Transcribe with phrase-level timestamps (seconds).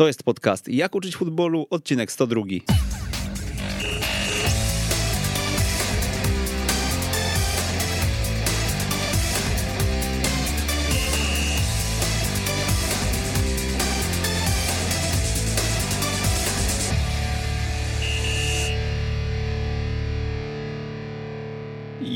[0.00, 2.42] To jest podcast Jak uczyć futbolu, odcinek 102.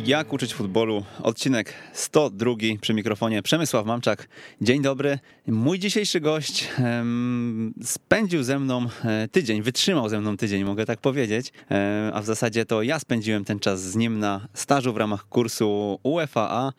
[0.06, 1.04] Jak uczyć futbolu?
[1.22, 2.50] Odcinek 102
[2.80, 4.28] przy mikrofonie Przemysław Mamczak.
[4.60, 5.18] Dzień dobry.
[5.46, 6.68] Mój dzisiejszy gość
[7.82, 11.52] spędził ze mną e, tydzień, wytrzymał ze mną tydzień, mogę tak powiedzieć.
[11.70, 15.28] E, a w zasadzie to ja spędziłem ten czas z nim na stażu w ramach
[15.28, 16.72] kursu UFAA.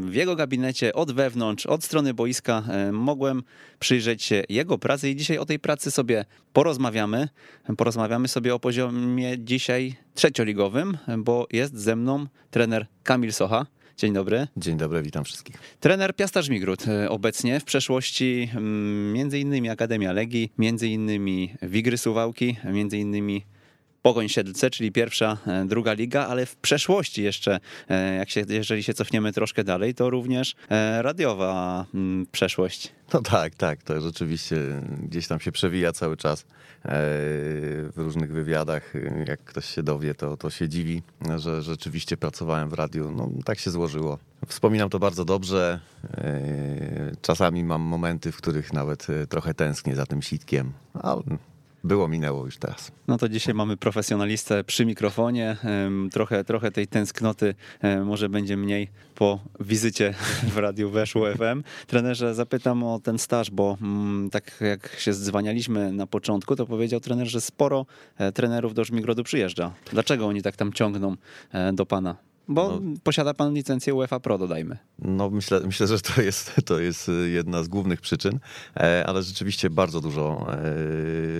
[0.00, 3.42] W jego gabinecie od wewnątrz, od strony boiska e, mogłem
[3.78, 6.24] przyjrzeć się jego pracy i dzisiaj o tej pracy sobie
[6.56, 7.28] porozmawiamy.
[7.76, 13.66] Porozmawiamy sobie o poziomie dzisiaj trzecioligowym, bo jest ze mną trener Kamil Socha.
[13.96, 14.48] Dzień dobry.
[14.56, 15.56] Dzień dobry, witam wszystkich.
[15.80, 21.98] Trener Piasta Żmigród e, obecnie, w przeszłości mm, między innymi Akademia Legii, między innymi Wigry
[21.98, 23.44] Suwałki, między innymi
[24.06, 28.82] Pogoń Siedlce, czyli pierwsza, e, druga liga, ale w przeszłości jeszcze, e, jak się, jeżeli
[28.82, 32.92] się cofniemy troszkę dalej, to również e, radiowa mm, przeszłość.
[33.14, 34.56] No tak, tak, to rzeczywiście
[35.02, 36.44] gdzieś tam się przewija cały czas
[36.84, 38.92] w różnych wywiadach.
[39.26, 41.02] Jak ktoś się dowie, to, to się dziwi,
[41.36, 43.12] że rzeczywiście pracowałem w radiu.
[43.16, 44.18] No tak się złożyło.
[44.46, 45.80] Wspominam to bardzo dobrze.
[47.22, 51.22] Czasami mam momenty, w których nawet trochę tęsknię za tym sitkiem, ale
[51.86, 52.92] było, minęło już teraz.
[53.08, 55.56] No to dzisiaj mamy profesjonalistę przy mikrofonie.
[56.12, 57.54] Trochę, trochę tej tęsknoty
[58.04, 60.14] może będzie mniej po wizycie
[60.54, 61.62] w Radiu Weszło FM.
[61.86, 67.00] Trenerze, zapytam o ten staż, bo mm, tak jak się zdzwanialiśmy na początku, to powiedział
[67.00, 67.86] trener, że sporo
[68.18, 69.72] e, trenerów do Żmigrodu przyjeżdża.
[69.92, 71.16] Dlaczego oni tak tam ciągną
[71.52, 72.16] e, do pana?
[72.48, 74.78] Bo posiada pan licencję UEFA Pro, dodajmy.
[74.98, 78.38] No myślę, myślę, że to jest, to jest jedna z głównych przyczyn,
[78.76, 80.46] e, ale rzeczywiście bardzo dużo.
[80.48, 80.56] e,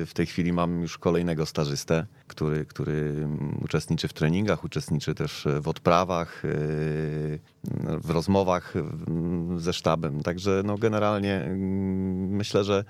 [0.06, 3.28] W tej chwili mam już kolejnego stażystę, który, który
[3.64, 6.48] uczestniczy w treningach, uczestniczy też w odprawach, e,
[7.98, 8.74] w rozmowach
[9.56, 10.22] ze sztabem.
[10.22, 12.84] Także no generalnie mm, myślę, że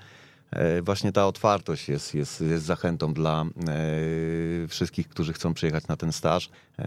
[0.83, 6.11] właśnie ta otwartość jest, jest, jest zachętą dla e, wszystkich, którzy chcą przyjechać na ten
[6.11, 6.49] staż,
[6.79, 6.85] e,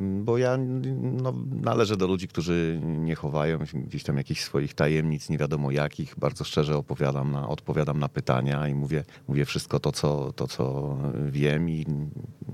[0.00, 0.58] bo ja
[1.02, 6.14] no, należę do ludzi, którzy nie chowają gdzieś tam jakichś swoich tajemnic, nie wiadomo jakich.
[6.18, 10.96] Bardzo szczerze opowiadam na, odpowiadam na pytania i mówię, mówię wszystko to co, to, co
[11.26, 11.86] wiem i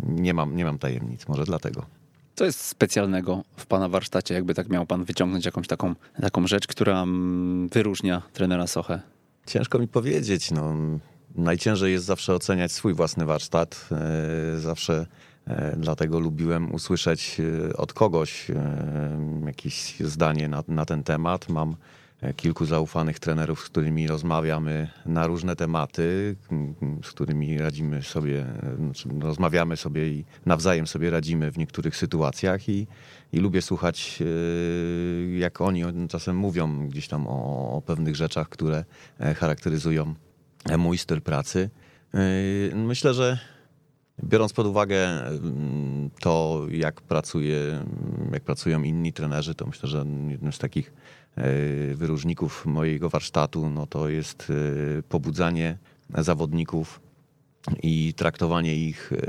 [0.08, 1.86] nie mam, nie mam tajemnic, może dlatego.
[2.34, 6.66] Co jest specjalnego w pana warsztacie, jakby tak miał pan wyciągnąć jakąś taką, taką rzecz,
[6.66, 9.13] która mm, wyróżnia trenera Sochę?
[9.46, 10.50] Ciężko mi powiedzieć.
[10.50, 10.74] No,
[11.34, 13.88] najciężej jest zawsze oceniać swój własny warsztat.
[13.92, 15.06] E, Zawsze
[15.46, 17.40] e, dlatego lubiłem usłyszeć
[17.70, 18.46] e, od kogoś
[19.46, 21.48] jakieś zdanie na, na ten temat.
[21.48, 21.76] Mam
[22.36, 26.36] kilku zaufanych trenerów, z którymi rozmawiamy na różne tematy,
[27.02, 28.46] z którymi radzimy sobie,
[28.78, 32.86] znaczy rozmawiamy sobie i nawzajem sobie radzimy w niektórych sytuacjach i,
[33.34, 38.84] i lubię słuchać, e, jak oni czasem mówią gdzieś tam o, o pewnych rzeczach, które
[39.20, 40.14] e, charakteryzują
[40.64, 41.70] e, mój styl pracy.
[42.14, 43.38] E, Myślę, że
[44.24, 47.84] biorąc pod uwagę mm, to, jak pracuje,
[48.32, 50.92] jak pracują inni trenerzy, to myślę, że jednym z takich
[51.36, 51.44] e,
[51.94, 54.52] wyróżników mojego warsztatu no to jest
[55.08, 55.78] pobudzanie
[56.18, 57.00] zawodników
[57.82, 59.26] i traktowanie ich e,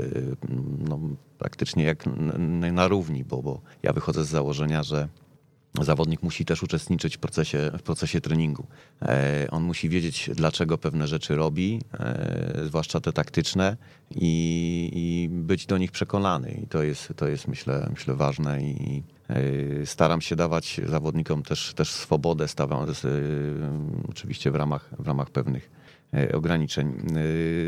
[0.88, 0.98] no,
[1.38, 2.04] praktycznie jak
[2.72, 5.08] na równi, bo, bo ja wychodzę z założenia, że
[5.84, 8.66] zawodnik musi też uczestniczyć w procesie, w procesie treningu.
[9.02, 13.76] E, On musi wiedzieć, dlaczego pewne rzeczy robi, e, zwłaszcza te taktyczne,
[14.10, 16.60] i, i być do nich przekonany.
[16.64, 18.62] I to jest, to jest myślę, myślę ważne.
[18.62, 19.02] I
[19.84, 22.86] staram się dawać zawodnikom też, też swobodę, stawiam,
[24.08, 25.70] oczywiście w ramach, w ramach pewnych
[26.32, 27.02] ograniczeń.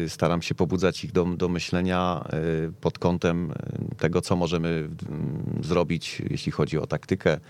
[0.05, 4.69] E, Staram się pobudzać ich do, do myślenia e, pod kątem e, tego, co możemy
[4.69, 7.41] mm, zrobić, jeśli chodzi o taktykę, e,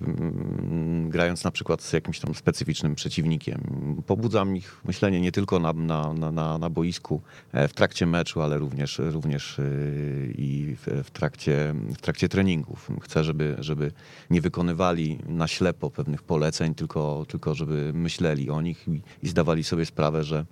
[0.00, 3.60] mm, grając na przykład z jakimś tam specyficznym przeciwnikiem.
[4.06, 7.22] Pobudzam ich myślenie nie tylko na, na, na, na, boisku
[7.52, 9.62] e, w trakcie meczu, ale również, również e,
[10.38, 12.90] i w, w, trakcie, w trakcie treningów.
[13.02, 13.92] Chcę, żeby, żeby
[14.30, 19.64] nie wykonywali na ślepo pewnych poleceń, tylko, tylko żeby myśleli o nich i, i zdawali
[19.64, 20.44] sobie sprawę, że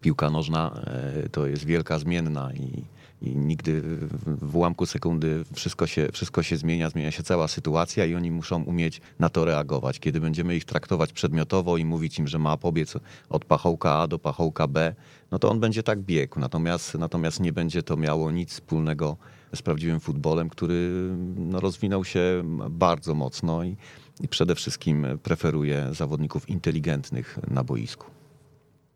[0.00, 2.84] piłka nożna e, to jest wielka zmienna i,
[3.22, 3.82] i nigdy
[4.26, 8.62] w- ułamku sekundy wszystko się, wszystko się zmienia, zmienia się cała sytuacja i oni muszą
[8.62, 10.00] umieć na to reagować.
[10.00, 12.94] Kiedy będziemy ich traktować przedmiotowo i mówić im, że ma pobiec
[13.28, 14.94] od pachołka A do pachołka B,
[15.30, 16.40] no to on będzie tak biegł.
[16.40, 19.16] Natomiast, natomiast nie będzie to miało nic wspólnego
[19.54, 20.90] z prawdziwym futbolem, który
[21.36, 23.76] no, rozwinął się bardzo mocno i,
[24.20, 28.06] i przede wszystkim preferuje zawodników inteligentnych na boisku.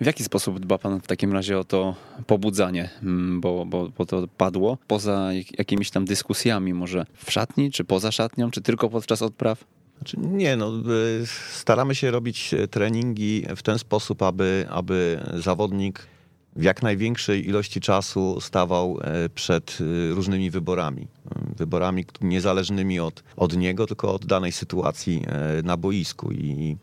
[0.00, 1.94] W jaki sposób dba pan w takim razie o to
[2.26, 7.84] pobudzanie, mm, bo, bo, bo to padło poza jakimiś tam dyskusjami, może w szatni, czy
[7.84, 9.64] poza szatnią, czy tylko podczas odpraw?
[9.98, 10.72] Znaczy, nie, no,
[11.52, 16.06] staramy się robić treningi w ten sposób, aby, aby zawodnik
[16.58, 21.06] w jak największej ilości czasu stawał e, przed e, różnymi wyborami.
[21.56, 26.32] Wyborami niezależnymi od, od niego, tylko od danej sytuacji e, na boisku.
[26.32, 26.76] I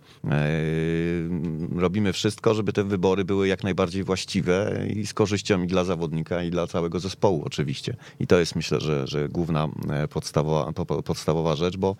[1.75, 6.43] robimy wszystko, żeby te wybory były jak najbardziej właściwe i z korzyścią i dla zawodnika,
[6.43, 7.95] i dla całego zespołu oczywiście.
[8.19, 9.67] I to jest myślę, że, że główna
[10.09, 10.71] podstawowa,
[11.03, 11.95] podstawowa rzecz, bo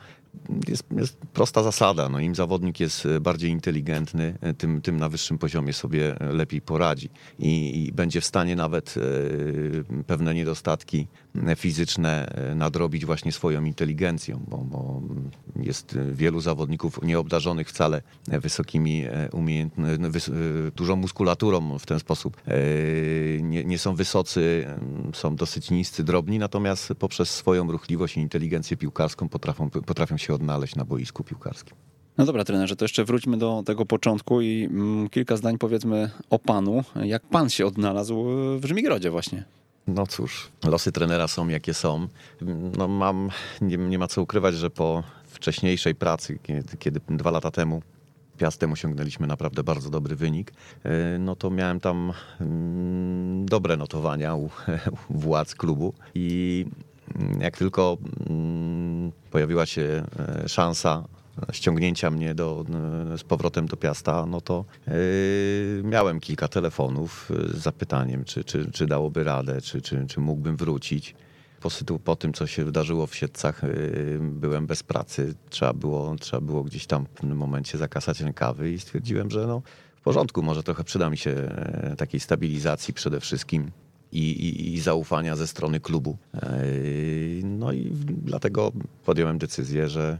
[0.68, 2.10] jest, jest, prosta zasada.
[2.10, 7.10] No, Im zawodnik jest bardziej inteligentny, tym, tym na wyższym poziomie sobie lepiej poradzi
[7.40, 11.08] i, i będzie w stanie nawet e, pewne niedostatki
[11.56, 15.02] fizyczne e, nadrobić właśnie swoją inteligencją, bo, bo
[15.56, 19.76] jest wielu zawodników nieobdarzonych wcale wysokimi e, umiejętnościami,
[20.76, 22.42] dużą muskulaturą w ten sposób.
[23.42, 24.66] Nie, nie są wysocy,
[25.14, 30.76] są dosyć niscy, drobni, natomiast poprzez swoją ruchliwość i inteligencję piłkarską potrafią, potrafią się odnaleźć
[30.76, 31.78] na boisku piłkarskim.
[32.18, 36.40] No dobra, trenerze, to jeszcze wróćmy do tego początku i mm, kilka zdań powiedzmy o
[36.40, 36.84] panu.
[37.04, 38.26] Jak pan się odnalazł
[38.60, 39.46] w Żmigrodzie właśnie?
[39.88, 42.08] No cóż, losy trenera są jakie są.
[42.78, 43.30] No mam,
[43.62, 47.82] nie, nie ma co ukrywać, że po wcześniejszej pracy, kiedy, kiedy dwa lata temu
[48.38, 50.52] Piastem osiągnęliśmy naprawdę bardzo dobry wynik,
[50.84, 54.50] e, no to miałem tam mm, dobre notowania u,
[55.10, 56.66] u władz klubu i
[57.40, 57.98] jak tylko
[58.30, 61.04] mm, pojawiła się e, szansa
[61.52, 62.66] ściągnięcia mnie do,
[63.18, 64.94] z powrotem do Piasta, no to yy,
[65.84, 71.16] miałem kilka telefonów z zapytaniem, czy, czy, czy dałoby radę, czy, czy, czy mógłbym wrócić.
[71.62, 71.70] Po,
[72.04, 75.36] po tym, co się wydarzyło w Siedcach, yy, byłem bez pracy.
[75.50, 79.62] Trzeba było, trzeba było gdzieś tam w pewnym momencie zakasać rękawy i stwierdziłem, że no,
[79.96, 83.72] w porządku, może trochę przyda mi się e, takiej stabilizacji przede wszystkim.
[84.12, 86.18] I, i, i, zaufania ze strony klubu.
[86.34, 86.40] E,
[87.44, 88.72] no i dlatego
[89.06, 90.18] podjąłem decyzję, że,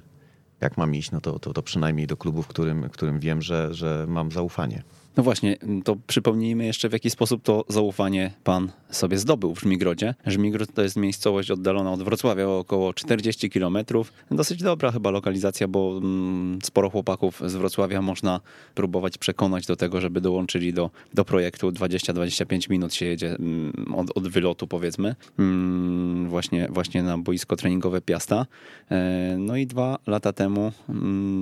[0.62, 3.74] jak mam iść, no to, to, to przynajmniej do klubu, w którym, którym wiem, że,
[3.74, 4.84] że mam zaufanie.
[5.18, 10.16] No właśnie, to przypomnijmy jeszcze w jaki sposób to zaufanie pan sobie zdobył w Żmigrodzie.
[10.26, 14.14] Żmigród to jest miejscowość oddalona od Wrocławia o około 40 kilometrów.
[14.32, 18.40] Dosyć dobra chyba lokalizacja, bo mm, sporo chłopaków z Wrocławia można
[18.76, 21.70] próbować przekonać do tego, żeby dołączyli do, do projektu.
[21.70, 28.02] 20-25 minut się jedzie mm, od, od wylotu powiedzmy, mm, właśnie, właśnie na boisko treningowe
[28.02, 28.46] Piasta.
[28.92, 30.72] E, no i dwa lata temu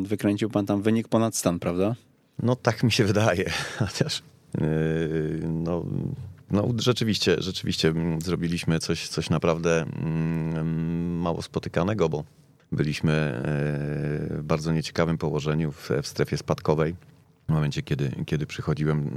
[0.04, 1.96] wykręcił pan tam wynik ponad stan, prawda?
[2.40, 4.24] No tak mi się wydaje, chociaż
[4.58, 5.86] yy, no,
[6.52, 7.94] no rzeczywiście, rzeczywiście
[8.24, 12.24] zrobiliśmy coś, coś naprawdę mm, mało spotykanego, bo
[12.72, 13.42] byliśmy
[14.32, 16.96] yy, w bardzo nieciekawym położeniu w, w strefie spadkowej.
[17.50, 19.10] W momencie, kiedy, kiedy przychodziłem,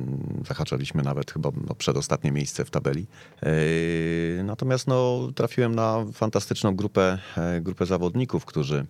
[0.49, 3.07] zahaczaliśmy nawet chyba no, przedostatnie miejsce w tabeli.
[3.43, 7.19] Yy, natomiast no, trafiłem na fantastyczną grupę,
[7.61, 8.87] grupę zawodników, którzy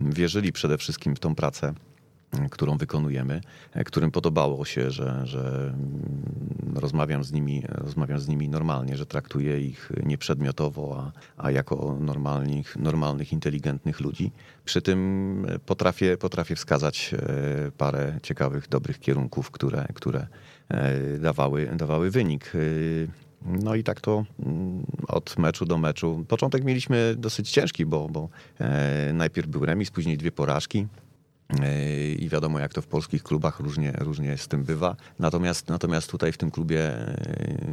[0.00, 1.74] wierzyli przede wszystkim w tą pracę
[2.50, 3.40] którą wykonujemy,
[3.72, 9.06] e, którym podobało się, że, że mm, rozmawiam z nimi, rozmawiam z nimi normalnie, że
[9.06, 14.32] traktuję ich nieprzedmiotowo, a, a jako normalnych, normalnych, inteligentnych ludzi.
[14.64, 20.26] Przy tym potrafię, potrafię wskazać e, parę ciekawych, dobrych kierunków, które, które
[20.68, 22.52] e, dawały, dawały wynik.
[23.44, 26.24] No i tak to mm, od meczu do meczu.
[26.28, 28.28] Początek mieliśmy dosyć ciężki, bo, bo
[29.12, 30.86] najpierw był remis, później dwie porażki.
[32.18, 34.96] I wiadomo, jak to w polskich klubach różnie, różnie z tym bywa.
[35.18, 37.66] Natomiast, natomiast tutaj w tym klubie e,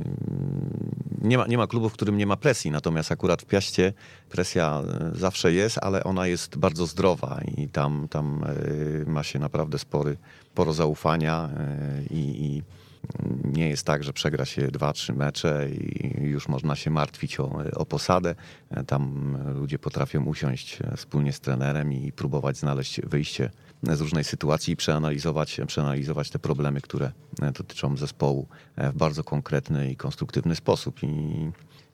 [1.21, 2.71] nie ma, nie ma klubu, w którym nie ma presji.
[2.71, 3.93] Natomiast akurat w Piaście
[4.29, 9.79] presja zawsze jest, ale ona jest bardzo zdrowa i tam, tam e, ma się naprawdę
[9.79, 10.17] spory,
[10.51, 11.49] sporo zaufania
[12.09, 12.63] i, i
[13.43, 17.51] nie jest tak, że przegra się dwa, trzy mecze i już można się martwić o,
[17.75, 18.35] o posadę.
[18.87, 23.49] Tam ludzie potrafią usiąść wspólnie z trenerem i próbować znaleźć wyjście
[23.83, 27.11] z różnej sytuacji i przeanalizować, przeanalizować te problemy, które
[27.53, 31.03] dotyczą zespołu w bardzo konkretny i konstruktywny sposób.
[31.03, 31.07] I,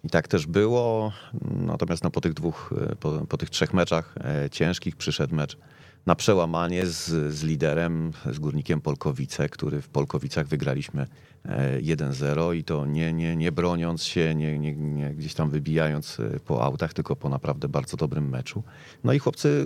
[0.04, 1.12] i tak też było.
[1.42, 5.58] Natomiast no, po tych dwóch, po, po tych trzech meczach e, ciężkich przyszedł mecz
[6.06, 11.08] na przełamanie z, z liderem, z górnikiem Polkowice, który w Polkowicach wygraliśmy
[11.46, 16.20] 1-0 e, i to nie, nie, nie broniąc się, nie, nie, nie gdzieś tam wybijając
[16.20, 18.64] e, po autach, tylko po naprawdę bardzo dobrym meczu.
[19.04, 19.66] No i chłopcy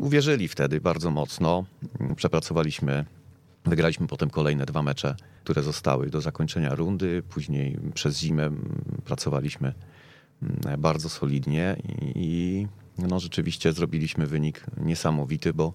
[0.00, 1.64] uwierzyli wtedy bardzo mocno.
[2.16, 3.04] Przepracowaliśmy
[3.66, 7.22] Wygraliśmy potem kolejne dwa mecze, które zostały do zakończenia rundy.
[7.28, 8.50] Później przez zimę
[9.04, 9.74] pracowaliśmy
[10.78, 11.76] bardzo solidnie
[12.14, 12.66] i
[12.98, 15.74] no rzeczywiście zrobiliśmy wynik niesamowity, bo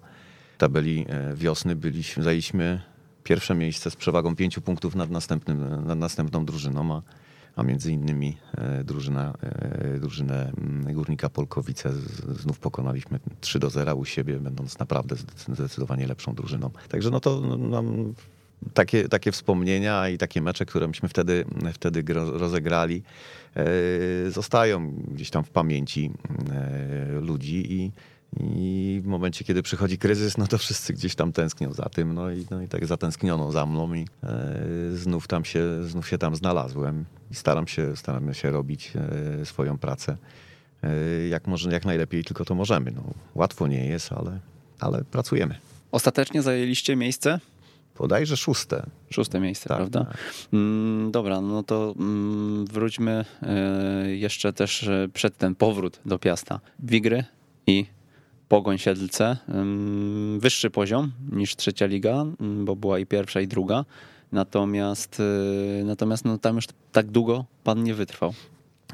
[0.57, 2.81] tabeli e, wiosny byliśmy, zajęliśmy
[3.23, 7.01] pierwsze miejsce z przewagą pięciu punktów nad, następnym, nad następną drużyną, a,
[7.55, 11.91] a między innymi e, drużyna, e, drużynę mm, Górnika Polkowice
[12.39, 15.15] znów pokonaliśmy 3 do 0 u siebie, będąc naprawdę
[15.47, 16.69] zdecydowanie lepszą drużyną.
[16.89, 18.13] Także no to nam
[18.73, 23.03] takie, takie wspomnienia i takie mecze, które myśmy wtedy, wtedy rozegrali,
[23.55, 26.11] e, zostają gdzieś tam w pamięci
[27.21, 27.91] ludzi i,
[28.39, 32.31] i w momencie, kiedy przychodzi kryzys, no to wszyscy gdzieś tam tęsknią za tym, no
[32.31, 34.27] i, no i tak zatęskniono za mną i e,
[34.93, 38.93] znów, tam się, znów się tam znalazłem i staram się, staram się robić
[39.41, 40.17] e, swoją pracę
[40.83, 42.91] e, jak, może, jak najlepiej tylko to możemy.
[42.91, 43.03] No,
[43.35, 44.39] łatwo nie jest, ale,
[44.79, 45.55] ale pracujemy.
[45.91, 47.39] Ostatecznie zajęliście miejsce?
[47.97, 48.85] Bodajże szóste.
[49.09, 50.05] Szóste miejsce, Tak, prawda?
[50.05, 50.17] tak.
[50.53, 56.59] Mm, dobra, no to mm, wróćmy e, jeszcze też e, przed ten powrót do Piasta.
[56.79, 57.23] Wigry
[57.67, 57.85] i
[58.51, 59.38] Pogoń Siedlce.
[60.39, 63.86] Wyższy poziom niż trzecia liga, bo była i pierwsza i druga.
[64.31, 68.34] Natomiast, e, natomiast no, tam już tak długo pan nie wytrwał.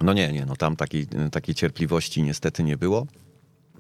[0.02, 3.08] No nie, nie, no tam takiej, takiej cierpliwości niestety nie było.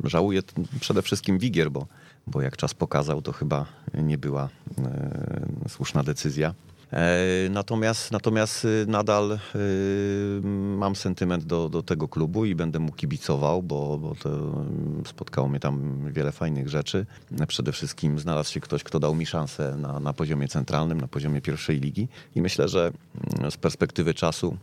[0.03, 0.41] Żałuję
[0.79, 1.87] przede wszystkim Wigier, bo,
[2.27, 6.53] bo jak czas pokazał, to chyba nie była e, słuszna decyzja.
[6.93, 10.41] E, natomiast, natomiast y, nadal y,
[10.77, 15.59] mam sentyment do, do tego klubu i będę mu kibicował, bo, bo mm, spotkało mnie
[15.59, 17.05] tam wiele fajnych rzeczy.
[17.47, 21.41] Przede wszystkim znalazł się ktoś, kto dał mi szansę na, na poziomie centralnym, na poziomie
[21.41, 22.91] pierwszej ligi i myślę, że
[23.39, 24.57] mm, z perspektywy czasu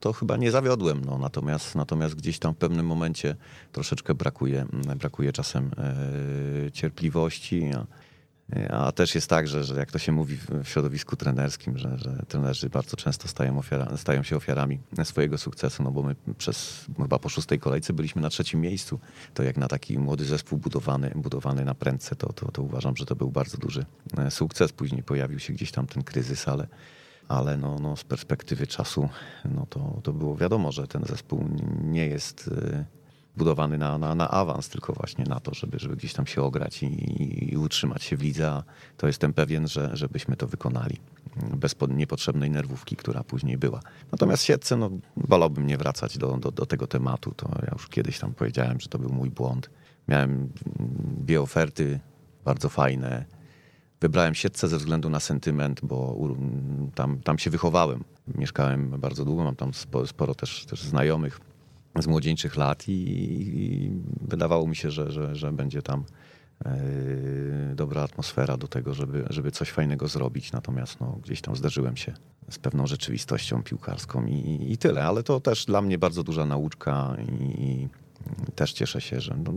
[0.00, 1.04] to chyba nie zawiodłem.
[1.04, 1.18] No.
[1.18, 3.36] Natomiast, natomiast gdzieś tam w pewnym momencie
[3.72, 5.70] troszeczkę brakuje, brakuje czasem
[6.66, 7.70] e, cierpliwości.
[7.74, 7.86] A,
[8.70, 12.22] a też jest tak, że, że jak to się mówi w środowisku trenerskim, że, że
[12.28, 17.18] trenerzy bardzo często stają, ofiara, stają się ofiarami swojego sukcesu, no bo my przez chyba
[17.18, 19.00] po szóstej kolejce byliśmy na trzecim miejscu.
[19.34, 23.06] To jak na taki młody zespół budowany, budowany na prędce, to, to, to uważam, że
[23.06, 23.86] to był bardzo duży
[24.18, 24.72] e, sukces.
[24.72, 26.66] Później pojawił się gdzieś tam ten kryzys, ale,
[27.28, 29.08] ale no, no z perspektywy czasu
[29.44, 31.48] no to, to było wiadomo, że ten zespół
[31.82, 32.84] nie jest y,
[33.40, 36.82] budowany na, na, na awans, tylko właśnie na to, żeby, żeby gdzieś tam się ograć
[36.82, 38.62] i, i utrzymać się w lidze.
[38.96, 40.96] To jestem pewien, że żebyśmy to wykonali
[41.56, 43.80] bez po- niepotrzebnej nerwówki, która później była.
[44.12, 47.32] Natomiast siedce, no wolałbym nie wracać do, do, do tego tematu.
[47.36, 49.70] To ja już kiedyś tam powiedziałem, że to był mój błąd.
[50.08, 50.52] Miałem
[51.24, 52.00] dwie oferty
[52.44, 53.24] bardzo fajne.
[54.00, 56.16] Wybrałem siedce ze względu na sentyment, bo
[56.94, 58.04] tam, tam się wychowałem.
[58.34, 61.40] Mieszkałem bardzo długo, mam tam spo- sporo też, też znajomych
[61.98, 66.04] z młodzieńczych lat i, i wydawało mi się, że, że, że będzie tam
[66.64, 70.52] e, dobra atmosfera do tego, żeby, żeby coś fajnego zrobić.
[70.52, 72.14] Natomiast no, gdzieś tam zderzyłem się
[72.50, 75.04] z pewną rzeczywistością piłkarską i, i tyle.
[75.04, 77.88] Ale to też dla mnie bardzo duża nauczka i, i
[78.54, 79.52] też cieszę się, że no,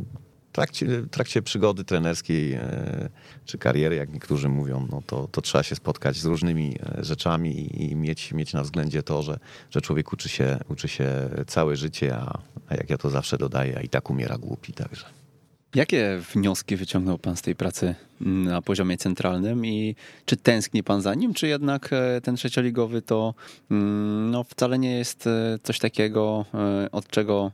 [0.53, 3.09] trakcie, trakcie przygody trenerskiej e,
[3.45, 7.83] czy kariery, jak niektórzy mówią, no to, to trzeba się spotkać z różnymi e, rzeczami
[7.83, 9.39] i- mieć, mieć na względzie to, że,
[9.71, 13.77] że człowiek uczy się, uczy się całe życie, a, a jak ja to zawsze dodaję,
[13.77, 15.05] a i tak umiera głupi, także.
[15.75, 19.95] Jakie wnioski wyciągnął pan z tej pracy na poziomie centralnym i
[20.25, 23.33] czy tęskni pan za nim, czy jednak e, ten trzecioligowy to
[23.71, 25.29] mm, no, wcale nie jest
[25.63, 26.45] coś takiego,
[26.91, 27.51] od czego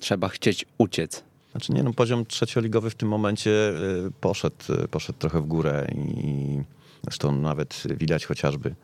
[0.00, 1.27] trzeba chcieć uciec?
[1.50, 5.88] Znaczy nie, no poziom trzecioligowy w tym momencie y, poszedł, y, poszedł trochę w górę
[5.94, 6.62] i
[7.02, 8.74] zresztą nawet widać chociażby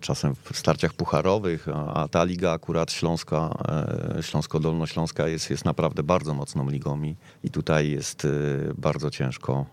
[0.00, 3.50] czasem w starciach pucharowych, a ta liga akurat Śląska,
[4.18, 9.66] e, Śląsko-Dolnośląska jest, jest naprawdę bardzo mocną ligą i, i tutaj jest y, bardzo ciężko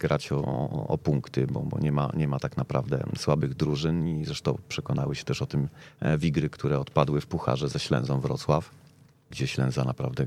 [0.00, 0.42] grać o,
[0.88, 5.14] o punkty, bo, bo nie, ma, nie ma tak naprawdę słabych drużyn i zresztą przekonały
[5.14, 5.68] się też o tym
[6.00, 8.70] e, Wigry, które odpadły w pucharze ze Ślęzą Wrocław
[9.32, 10.26] gdzie Ślęza naprawdę e,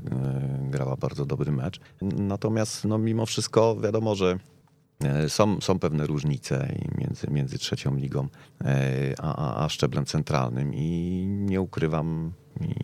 [0.70, 1.80] grała bardzo dobry mecz.
[2.02, 4.38] Natomiast no, mimo wszystko wiadomo, że
[5.04, 8.28] e, są, są pewne różnice między, między trzecią ligą
[8.64, 12.32] e, a, a, a szczeblem centralnym i nie ukrywam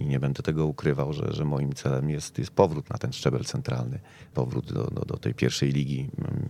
[0.00, 3.44] i nie będę tego ukrywał, że, że moim celem jest, jest powrót na ten szczebel
[3.44, 3.98] centralny,
[4.34, 6.48] powrót do, do, do tej pierwszej ligi, mm,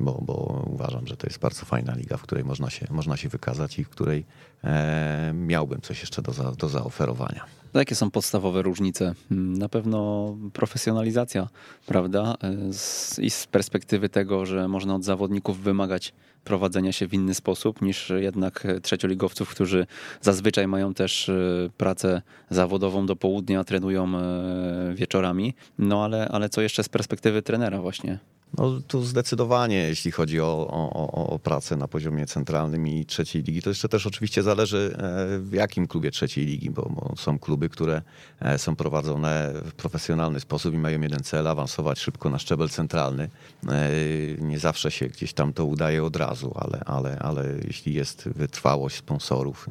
[0.00, 3.28] bo, bo uważam, że to jest bardzo fajna liga, w której można się, można się
[3.28, 4.24] wykazać i w której
[4.64, 7.44] e, miałbym coś jeszcze do, za, do zaoferowania.
[7.74, 9.14] Jakie są podstawowe różnice?
[9.30, 11.48] Mm, Na pewno profesjonalizacja,
[11.86, 12.34] prawda?
[12.42, 16.12] E, Z, I z perspektywy tego, że można od zawodników wymagać
[16.46, 19.86] prowadzenia się w inny sposób niż jednak trzecioligowców, którzy
[20.20, 21.34] zazwyczaj mają też e,
[21.76, 25.54] pracę zawodową do południa, trenują e, wieczorami.
[25.78, 28.18] No ale, ale co jeszcze z perspektywy trenera właśnie?
[28.58, 33.62] No tu zdecydowanie, jeśli chodzi o, o, o pracę na poziomie centralnym i trzeciej ligi,
[33.62, 37.68] to jeszcze też oczywiście zależy e, w jakim klubie trzeciej ligi, bo, bo, są kluby,
[37.68, 38.02] które
[38.40, 43.30] e, są prowadzone w profesjonalny sposób i mają jeden cel, awansować szybko na szczebel centralny.
[43.68, 43.90] E,
[44.38, 48.96] nie zawsze się gdzieś tam to udaje od razu, ale, ale, ale jeśli jest wytrwałość
[48.96, 49.68] sponsorów,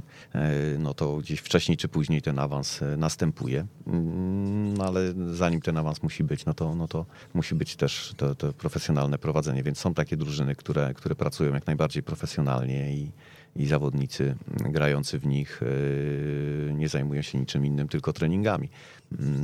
[0.79, 3.65] no to gdzieś wcześniej czy później ten awans następuje.
[3.88, 8.13] Mm, no ale zanim ten awans musi być, no to, no to musi być też
[8.17, 13.12] to, to profesjonalne prowadzenie, więc są takie drużyny, które, które pracują jak najbardziej profesjonalnie i,
[13.56, 18.70] i zawodnicy grający w nich yy, nie zajmują się niczym innym, tylko treningami.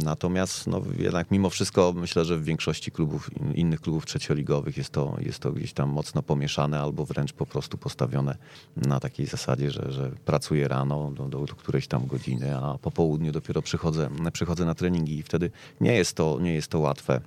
[0.03, 5.17] Natomiast no, jednak mimo wszystko myślę, że w większości klubów, innych klubów trzecioligowych jest to,
[5.19, 8.37] jest to gdzieś tam mocno pomieszane albo wręcz po prostu postawione
[8.75, 12.91] na takiej zasadzie, że, że pracuję rano do, do, do którejś tam godziny, a po
[12.91, 15.51] południu dopiero przychodzę, przychodzę na treningi i wtedy
[15.81, 17.21] nie jest to, nie jest to łatwe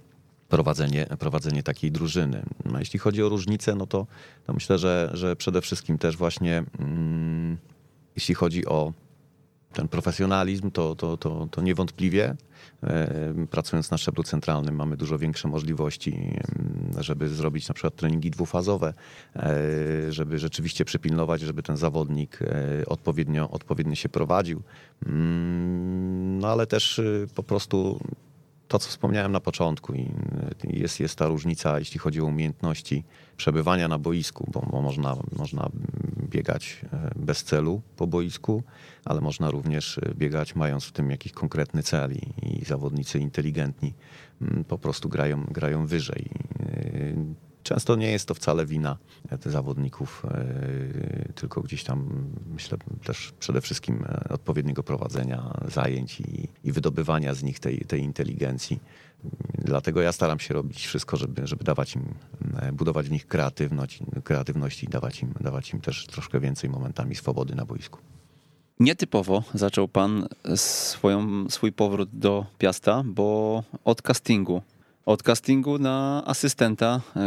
[0.48, 2.42] prowadzenie, prowadzenie takiej drużyny.
[2.64, 4.06] No, jeśli chodzi o różnice, no to,
[4.46, 7.56] to myślę, że, że przede wszystkim też właśnie mm,
[8.16, 8.92] jeśli chodzi o
[9.74, 12.36] ten profesjonalizm, to, to, to, to niewątpliwie
[12.82, 18.30] e, pracując na szczeblu centralnym mamy dużo większe możliwości, mm, żeby zrobić na przykład treningi
[18.30, 18.94] dwufazowe,
[19.36, 24.62] e, żeby rzeczywiście przypilnować, żeby ten zawodnik e, odpowiednio, odpowiednio się prowadził.
[25.06, 27.00] Mm, no ale też
[27.34, 28.00] po prostu
[28.68, 30.10] to, co wspomniałem na początku, i
[30.64, 33.04] jest, jest ta różnica, jeśli chodzi o umiejętności
[33.36, 35.68] przebywania na boisku, bo, bo można, można
[36.28, 38.62] biegać e, bez celu po boisku,
[39.04, 43.94] ale można również e, biegać mając w tym jakiś konkretny cel i, i zawodnicy inteligentni
[44.42, 46.30] mm, po prostu grają, grają wyżej.
[47.64, 48.96] Często nie jest to wcale wina
[49.46, 56.48] e, zawodników, e, tylko gdzieś tam myślę też przede wszystkim e, odpowiedniego prowadzenia zajęć i,
[56.64, 58.80] i wydobywania z nich tej, tej inteligencji.
[59.58, 62.14] Dlatego ja staram się robić wszystko, żeby, żeby dawać im,
[62.72, 67.54] budować w nich kreatywność, kreatywność i dawać im, dawać im też troszkę więcej momentami swobody
[67.54, 67.98] na boisku.
[68.80, 74.62] Nietypowo zaczął pan swoją, swój powrót do Piasta, bo od castingu
[75.06, 77.20] od castingu na asystenta, e,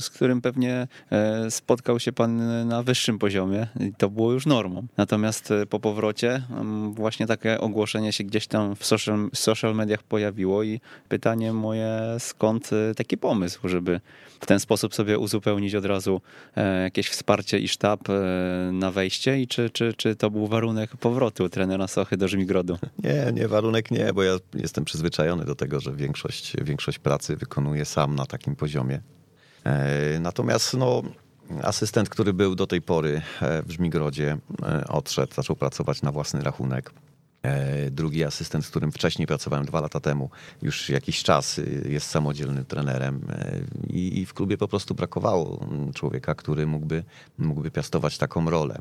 [0.00, 4.86] z którym pewnie e, spotkał się pan na wyższym poziomie i to było już normą.
[4.96, 6.42] Natomiast e, po powrocie
[6.90, 12.70] właśnie takie ogłoszenie się gdzieś tam w social, social mediach pojawiło i pytanie moje, skąd
[12.96, 14.00] taki pomysł, żeby
[14.40, 16.20] w ten sposób sobie uzupełnić od razu
[16.82, 18.00] jakieś wsparcie i sztab
[18.72, 22.78] na wejście i czy, czy, czy to był warunek powrotu trenera Sochy do Żmigrodu?
[22.98, 27.36] Nie, nie, warunek nie, bo ja jestem przyzwyczajony do tego, że większość większość, większość pracy
[27.36, 29.00] wykonuję sam na takim poziomie.
[29.64, 31.02] E, natomiast no,
[31.62, 36.42] asystent, który był do tej pory e, w Żmigrodzie, e, odszedł, zaczął pracować na własny
[36.42, 36.90] rachunek.
[37.42, 40.30] E, drugi asystent, z którym wcześniej pracowałem dwa lata temu,
[40.62, 46.34] już jakiś czas y, jest samodzielnym trenerem e, i w klubie po prostu brakowało człowieka,
[46.34, 47.04] który mógłby,
[47.38, 48.78] mógłby piastować taką rolę.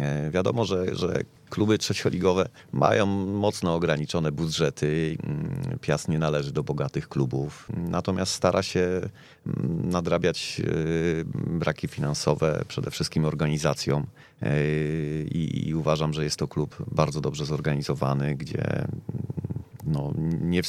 [0.00, 1.20] E, wiadomo, że, że
[1.50, 5.16] kluby trzecioligowe mają mocno ograniczone budżety.
[5.80, 9.00] Piast nie należy do bogatych klubów, natomiast stara się
[9.84, 10.62] nadrabiać
[11.46, 14.06] braki finansowe przede wszystkim organizacją
[15.30, 18.86] i, i uważam, że jest to klub bardzo dobrze zorganizowany, gdzie
[19.86, 20.60] no, nie,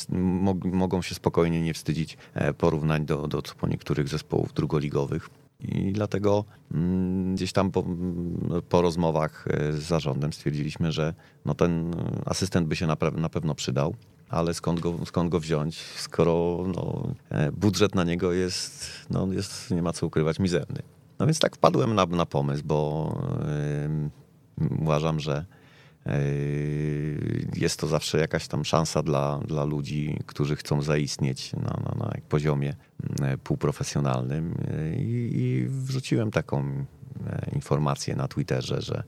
[0.63, 5.29] mogą się spokojnie nie wstydzić e, porównań do, do po niektórych zespołów drugoligowych.
[5.59, 7.85] I dlatego mm, gdzieś tam po,
[8.69, 11.13] po, rozmowach e, z zarządem stwierdziliśmy, że
[11.45, 11.91] no, ten
[12.25, 13.95] asystent by się na, na pewno przydał,
[14.31, 19.71] ale skąd go, skąd go wziąć, skoro no, e, budżet na niego jest, no, jest,
[19.71, 20.81] nie ma co ukrywać, mizerny.
[21.19, 23.21] No więc tak wpadłem na, na pomysł, bo
[24.57, 25.45] yy, uważam, że
[26.05, 26.11] yy,
[27.55, 32.13] jest to zawsze jakaś tam szansa dla, dla ludzi, którzy chcą zaistnieć na, na, na
[32.29, 32.75] poziomie
[33.19, 34.55] yy, półprofesjonalnym.
[34.97, 36.85] I, I wrzuciłem taką
[37.53, 39.03] informację na Twitterze, że,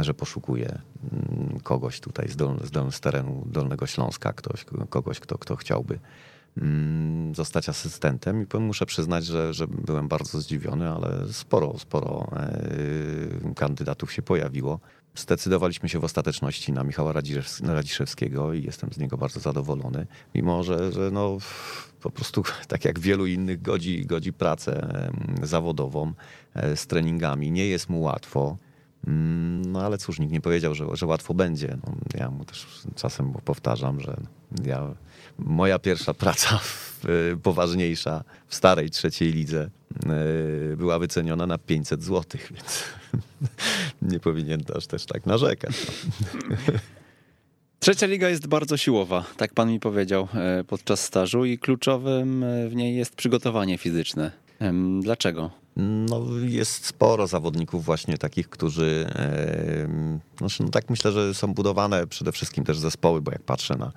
[0.00, 0.78] że poszukuję
[1.12, 5.98] mm, kogoś tutaj z, dol, z, z terenu Dolnego Śląska, ktoś, kogoś, kto, kto chciałby
[6.58, 13.54] Mm, zostać asystentem i muszę przyznać, że, że byłem bardzo zdziwiony, ale sporo, sporo e,
[13.54, 14.80] kandydatów się pojawiło.
[15.14, 17.12] Zdecydowaliśmy się w ostateczności na Michała
[17.62, 21.38] Radziszewskiego i jestem z niego bardzo zadowolony, mimo że, że no,
[22.00, 24.88] po prostu tak jak wielu innych godzi, godzi pracę
[25.42, 26.12] zawodową
[26.54, 27.50] e, z treningami.
[27.50, 28.56] Nie jest mu łatwo.
[29.06, 31.76] Mm, no ale cóż, nikt nie powiedział, że, że łatwo będzie.
[31.86, 34.16] No, ja mu też czasem powtarzam, że
[34.64, 34.94] ja
[35.38, 36.60] moja pierwsza praca
[37.42, 39.70] poważniejsza w starej trzeciej lidze
[40.72, 42.84] e, była wyceniona na 500 zł, więc
[44.12, 45.86] nie powinien też, też tak narzekać.
[47.78, 52.68] Trzecia liga jest bardzo siłowa, tak pan mi powiedział e, podczas stażu i kluczowym e,
[52.68, 54.30] w niej jest przygotowanie fizyczne.
[55.00, 55.63] Dlaczego?
[55.76, 59.08] No, jest sporo zawodników właśnie takich, którzy,
[60.38, 63.92] znaczy, no tak myślę, że są budowane przede wszystkim też zespoły, bo jak patrzę na,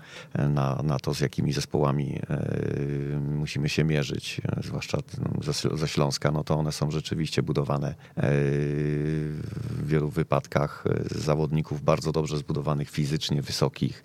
[0.50, 4.97] na, na to, z jakimi zespołami e, musimy się mierzyć, e, zwłaszcza
[5.43, 12.12] ze, ze Śląska, no to one są rzeczywiście budowane w wielu wypadkach z zawodników bardzo
[12.12, 14.04] dobrze zbudowanych fizycznie, wysokich,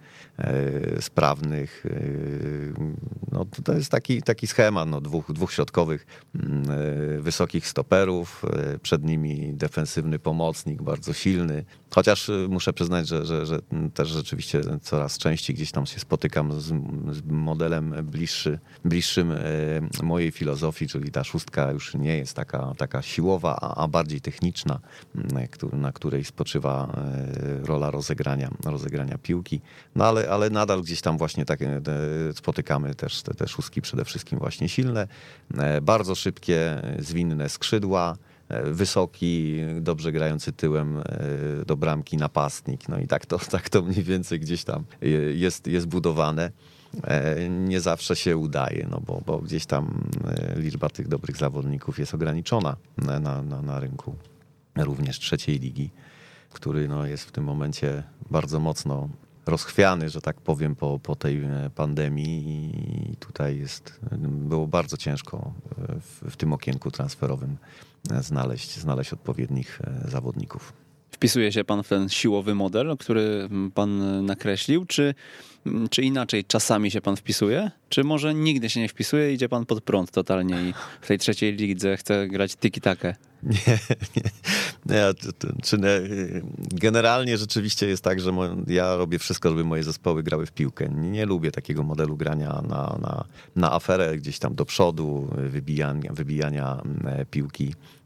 [1.00, 1.84] sprawnych.
[3.32, 9.04] No, to jest taki, taki schemat no, dwóch, dwóch środkowych, mm, wysokich stoperów, e, przed
[9.04, 11.64] nimi defensywny pomocnik, bardzo silny.
[11.90, 13.58] Chociaż e, muszę przyznać, że, że, że
[13.94, 16.64] też rzeczywiście coraz częściej gdzieś tam się spotykam z,
[17.16, 19.38] z modelem bliższy, bliższym e,
[20.02, 24.80] mojej filozofii, czyli ta szóstka już nie jest taka, taka siłowa, a, a bardziej techniczna,
[25.72, 26.96] na której spoczywa
[27.64, 29.60] rola rozegrania, rozegrania piłki.
[29.94, 31.80] No ale, ale nadal gdzieś tam właśnie takie
[32.34, 35.08] spotykamy też te, te szóstki przede wszystkim właśnie silne,
[35.82, 38.16] bardzo szybkie, zwinne skrzydła,
[38.64, 41.04] wysoki, dobrze grający tyłem e,
[41.66, 42.88] do bramki napastnik.
[42.88, 44.84] No i tak to, tak to mniej więcej gdzieś tam
[45.34, 46.50] jest, jest budowane.
[47.04, 50.08] E, nie zawsze się udaje, no bo, bo gdzieś tam
[50.56, 54.14] liczba tych dobrych zawodników jest ograniczona na, na, na rynku
[54.76, 55.90] również trzeciej ligi,
[56.50, 59.08] który no jest w tym momencie bardzo mocno
[59.46, 62.44] rozchwiany, że tak powiem, po, po tej e, pandemii
[63.12, 69.12] i tutaj jest, było bardzo ciężko e, w, w tym okienku transferowym e, znaleźć, znaleźć
[69.12, 70.72] odpowiednich zawodników.
[71.10, 75.14] Wpisuje się pan w ten siłowy model, który pan nakreślił, czy,
[75.90, 77.70] czy inaczej czasami się pan wpisuje?
[77.88, 81.52] Czy może nigdy się nie wpisuje, idzie pan pod prąd totalnie i w tej trzeciej
[81.52, 83.14] lidze chce grać tiki-takę?
[83.42, 83.78] Nie,
[84.16, 84.22] nie.
[84.86, 85.14] nie
[85.62, 85.78] czy,
[86.74, 88.32] generalnie rzeczywiście jest tak, że
[88.66, 90.88] ja robię wszystko, żeby moje zespoły grały w piłkę.
[90.88, 93.24] Nie, nie lubię takiego modelu grania na, na,
[93.56, 98.01] na aferę gdzieś tam do przodu, wybijania, wybijania mm, piłki e,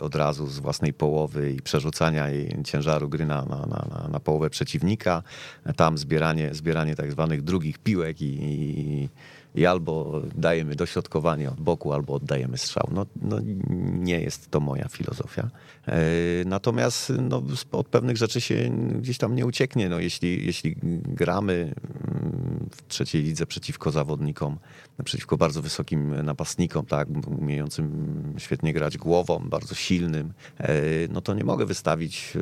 [0.00, 4.50] od razu z własnej połowy i przerzucania jej ciężaru gry na, na, na, na połowę
[4.50, 5.22] przeciwnika.
[5.76, 9.08] Tam zbieranie, zbieranie tak zwanych drugich piłek i, i
[9.54, 12.88] i albo dajemy dośrodkowanie od boku, albo oddajemy strzał.
[12.92, 13.36] No, no
[14.00, 15.50] nie jest to moja filozofia.
[15.86, 16.00] E,
[16.46, 19.88] natomiast no, od pewnych rzeczy się gdzieś tam nie ucieknie.
[19.88, 21.72] No, jeśli, jeśli gramy
[22.08, 24.58] mm, w trzeciej lidze przeciwko zawodnikom,
[25.04, 30.72] przeciwko bardzo wysokim napastnikom, tak, umiejącym świetnie grać głową, bardzo silnym, e,
[31.08, 32.40] no to nie mogę wystawić e,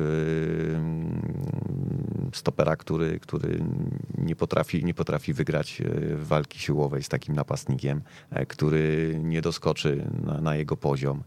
[2.33, 3.63] stopera, który, który
[4.17, 5.81] nie, potrafi, nie potrafi wygrać
[6.15, 11.23] walki siłowej z takim napastnikiem, e, który nie doskoczy na, na jego poziom,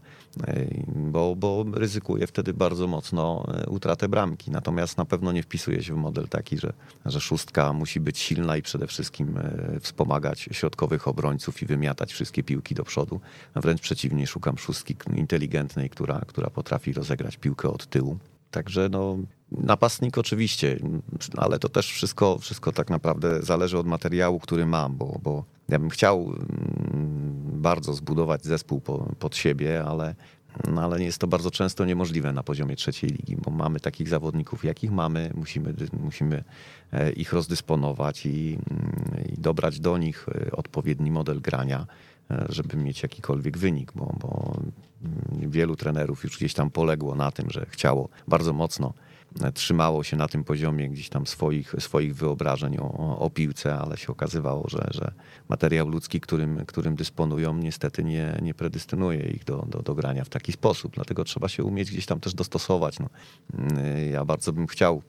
[0.47, 4.51] e, bo, bo ryzykuje wtedy bardzo mocno e, utratę bramki.
[4.51, 6.73] Natomiast na pewno nie wpisuje się w model taki, że,
[7.05, 8.92] że szóstka musi być silna i przede wszystkim
[9.81, 13.19] wspomagać środkowych obrońców i wymiatać wszystkie piłki do przodu.
[13.55, 18.17] Wręcz przeciwnie, szukam szóstki inteligentnej, która, która potrafi rozegrać piłkę od tyłu.
[18.51, 19.17] Także no,
[19.51, 20.79] napastnik oczywiście,
[21.37, 25.79] ale to też wszystko, wszystko tak naprawdę zależy od materiału, który mam, bo, bo ja
[25.79, 30.15] bym chciał mm, bardzo zbudować zespół po, pod siebie, ale,
[30.71, 34.63] no ale jest to bardzo często niemożliwe na poziomie trzeciej ligi, bo mamy takich zawodników,
[34.63, 36.43] jakich mamy, musimy, musimy
[36.93, 41.85] e, ich rozdysponować i, mm, i dobrać do nich e, odpowiedni model grania,
[42.31, 44.57] e, żeby mieć jakikolwiek wynik, bo, bo
[45.01, 48.93] mm, wielu trenerów już gdzieś tam poległo na tym, że chciało bardzo mocno
[49.53, 54.07] trzymało się na tym poziomie gdzieś tam swoich, swoich wyobrażeń o, o piłce, ale się
[54.07, 55.11] okazywało, że, że
[55.49, 60.29] materiał ludzki, którym, którym dysponują, niestety nie, nie predystynuje ich do, do, do grania w
[60.29, 60.93] taki sposób.
[60.95, 62.99] Dlatego trzeba się umieć gdzieś tam też dostosować.
[62.99, 63.09] No,
[64.11, 65.01] ja bardzo bym chciał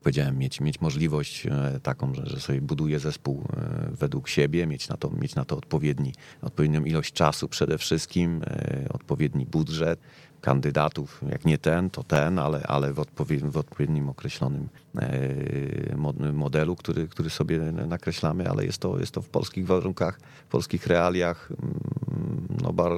[0.00, 4.88] powiedziałem, mieć, mieć możliwość e, taką, że, że sobie buduję zespół e, według siebie, mieć
[4.88, 6.12] na to, mieć na to odpowiedni,
[6.42, 10.00] odpowiednią ilość czasu przede wszystkim, e, odpowiedni budżet,
[10.40, 16.76] kandydatów, jak nie ten, to ten, ale, ale w, odpowiednim, w odpowiednim określonym e, modelu,
[16.76, 21.48] który, który sobie nakreślamy, ale jest to, jest to w polskich warunkach, w polskich realiach
[21.50, 22.92] mm, no, bar,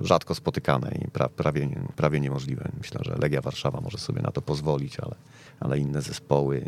[0.00, 2.68] rzadko spotykane i pra, prawie, prawie niemożliwe.
[2.78, 5.14] Myślę, że Legia Warszawa może sobie na to pozwolić, ale,
[5.60, 6.64] ale inne zespoły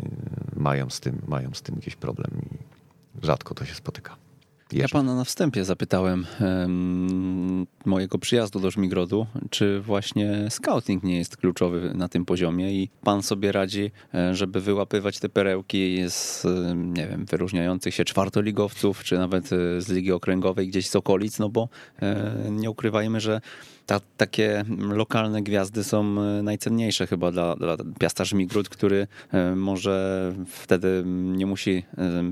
[0.55, 4.26] mają z, tym, mają z tym gdzieś problem i rzadko to się spotyka.
[4.71, 11.37] Ja pana na wstępie zapytałem um, mojego przyjazdu do Żmigrodu, czy właśnie scouting nie jest
[11.37, 17.07] kluczowy na tym poziomie i pan sobie radzi, e, żeby wyłapywać te perełki z, nie
[17.07, 21.69] wiem, wyróżniających się czwartoligowców, czy nawet e, z Ligi Okręgowej gdzieś z okolic, no bo
[22.01, 23.41] e, nie ukrywajmy, że
[23.87, 26.03] Ta, takie lokalne gwiazdy są
[26.43, 28.23] najcenniejsze chyba dla, dla Piasta
[28.69, 29.07] który
[29.55, 31.83] może wtedy nie musi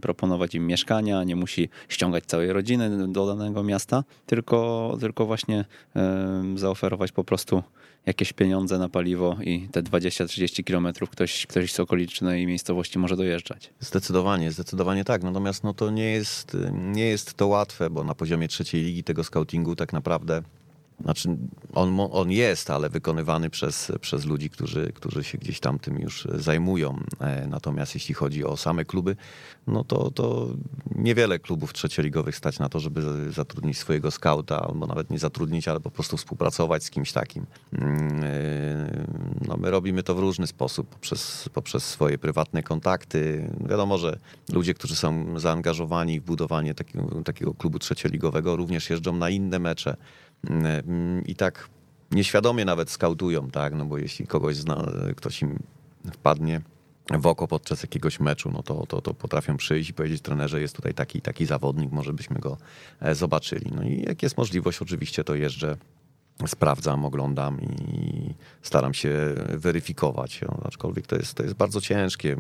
[0.02, 5.66] proponować im mieszkania, nie musi ściągać całej rodziny do danego miasta, tylko, tylko właśnie
[6.56, 7.64] zaoferować po prostu
[8.06, 13.74] jakieś pieniądze na paliwo i te 20-30 kilometrów ktoś, ktoś z okolicznej miejscowości może dojeżdżać.
[13.80, 15.24] Zdecydowanie, zdecydowanie tak.
[15.24, 19.24] Natomiast no to nie jest, nie jest to łatwe, bo na poziomie trzeciej ligi tego
[19.24, 20.42] scoutingu tak naprawdę
[21.04, 21.38] znaczy,
[21.74, 26.28] on, on jest, ale wykonywany przez, przez ludzi, którzy, którzy się gdzieś tam tym już
[26.34, 27.00] zajmują.
[27.20, 29.16] E, natomiast jeśli chodzi o same kluby,
[29.68, 30.48] no to, to
[30.96, 35.80] niewiele klubów trzecioligowych stać na to, żeby zatrudnić swojego skauta, albo nawet nie zatrudnić, ale
[35.80, 37.46] po prostu współpracować z kimś takim.
[37.74, 39.06] Mm, e,
[39.48, 43.50] no, my robimy to w różny sposób, poprzez, poprzez swoje prywatne kontakty.
[43.70, 44.20] Wiadomo, że
[44.54, 49.98] ludzie, którzy są zaangażowani w budowanie takiego, takiego klubu trzecioligowego, również jeżdżą na inne mecze
[51.26, 51.70] i tak
[52.12, 55.60] nieświadomie nawet skautują, tak, no bo jeśli kogoś zna, ktoś im
[56.14, 56.62] wpadnie
[57.20, 60.76] w oko podczas jakiegoś meczu, no to, to, to potrafią przyjść i powiedzieć trenerze, jest
[60.76, 62.58] tutaj taki taki zawodnik, może byśmy go
[63.02, 63.72] e, zobaczyli.
[63.76, 65.78] No i jak jest możliwość, oczywiście to jeżdżę,
[66.48, 72.36] sprawdzam, oglądam i staram się weryfikować, no, aczkolwiek to jest, to jest bardzo ciężkie.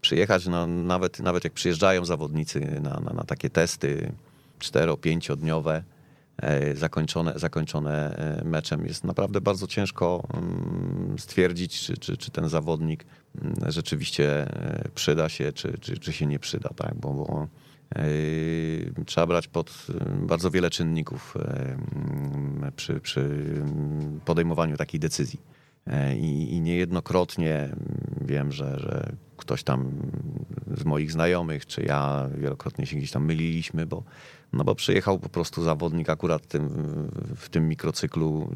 [0.00, 4.12] Przyjechać, na, nawet, nawet jak przyjeżdżają zawodnicy na, na, na takie testy
[4.58, 5.93] cztero-pięciodniowe, E,
[6.74, 8.86] zakończone, zakończone e, meczem.
[8.86, 13.04] Jest naprawdę bardzo ciężko mm, stwierdzić, czy, czy, czy ten zawodnik
[13.42, 16.94] mm, rzeczywiście e, przyda się, czy, czy, czy się nie przyda, tak?
[16.94, 17.48] bo, bo
[19.06, 19.86] trzeba brać pod
[20.20, 23.46] bardzo wiele czynników mm, przy, przy
[24.24, 25.40] podejmowaniu takiej decyzji.
[26.16, 27.68] I, I, niejednokrotnie
[28.20, 29.92] wiem, że, że ktoś tam
[30.76, 34.02] z moich znajomych, czy ja wielokrotnie się gdzieś tam myliliśmy, bo
[34.56, 36.68] no bo przyjechał po prostu zawodnik akurat tym,
[37.36, 38.48] w tym mikrocyklu,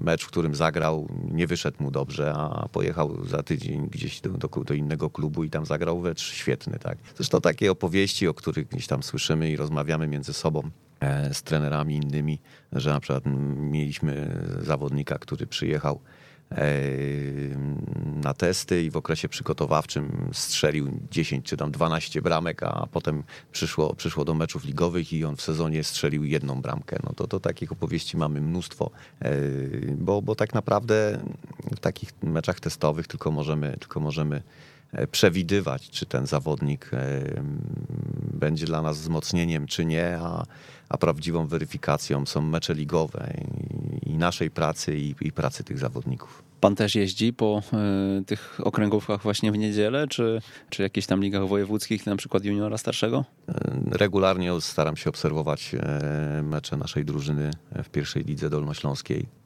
[0.00, 4.48] mecz, w którym zagrał, nie wyszedł mu dobrze, a pojechał za tydzień gdzieś do, do,
[4.48, 6.78] do innego klubu i tam zagrał mecz świetny.
[6.78, 6.98] Tak?
[7.16, 11.96] Zresztą takie opowieści, o których gdzieś tam słyszymy i rozmawiamy między sobą e, z trenerami
[11.96, 12.38] innymi,
[12.72, 13.24] że na przykład
[13.56, 16.00] mieliśmy zawodnika, który przyjechał
[18.22, 23.94] na testy i w okresie przygotowawczym strzelił 10 czy tam 12 bramek, a potem przyszło,
[23.94, 26.98] przyszło do meczów ligowych i on w sezonie strzelił jedną bramkę.
[27.04, 28.90] No to, to takich opowieści mamy mnóstwo,
[29.96, 31.20] bo, bo tak naprawdę
[31.76, 34.42] w takich meczach testowych tylko możemy, tylko możemy
[34.92, 36.90] e, przewidywać, czy ten zawodnik
[38.34, 40.46] będzie dla nas wzmocnieniem, czy nie, a,
[40.88, 43.34] a prawdziwą weryfikacją są mecze ligowe
[44.06, 46.42] i, naszej pracy, i, i pracy tych zawodników.
[46.60, 47.62] Pan też jeździ po
[48.20, 52.78] y, tych okręgówkach właśnie w niedzielę, czy, czy jakichś tam ligach wojewódzkich, na przykład juniora
[52.78, 53.24] starszego?
[53.90, 57.50] Regularnie staram się obserwować e, mecze naszej drużyny
[57.84, 59.37] w pierwszej lidze dolnośląskiej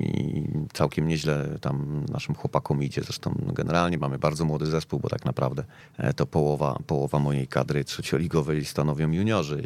[0.00, 3.02] i całkiem nieźle tam naszym chłopakom idzie.
[3.02, 5.64] Zresztą generalnie mamy bardzo młody zespół, bo tak naprawdę
[5.96, 9.62] e, to połowa, połowa mojej kadry trzecioligowej stanowią juniorzy,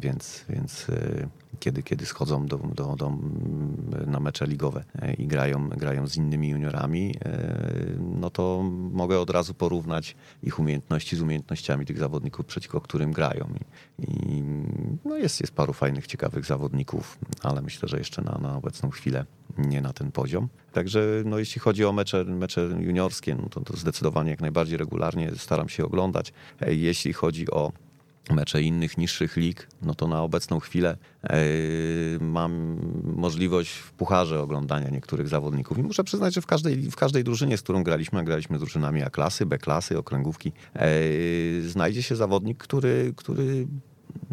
[0.00, 3.12] więc, więc e, kiedy, kiedy schodzą do, do, do,
[4.06, 7.14] na mecze ligowe e, i grają, grają z innymi juniorami,
[8.20, 8.62] no to
[8.92, 13.48] mogę od razu porównać ich umiejętności z umiejętnościami tych zawodników, przeciwko którym grają.
[13.98, 14.42] I, i
[15.04, 19.26] no jest, jest paru fajnych, ciekawych zawodników, ale myślę, że jeszcze na, na obecną chwilę
[19.58, 20.48] nie na ten poziom.
[20.72, 25.32] Także no, jeśli chodzi o mecze, mecze juniorskie, no to, to zdecydowanie jak najbardziej regularnie
[25.36, 26.32] staram się oglądać.
[26.60, 27.72] E, jeśli chodzi o
[28.30, 31.30] mecze innych niższych lig, no to na obecną chwilę yy,
[32.20, 35.78] mam możliwość w pucharze oglądania niektórych zawodników.
[35.78, 39.02] I muszę przyznać, że w każdej, w każdej drużynie, z którą graliśmy, a graliśmy drużynami
[39.02, 43.66] A-klasy, B-klasy, okręgówki, yy, znajdzie się zawodnik, który, który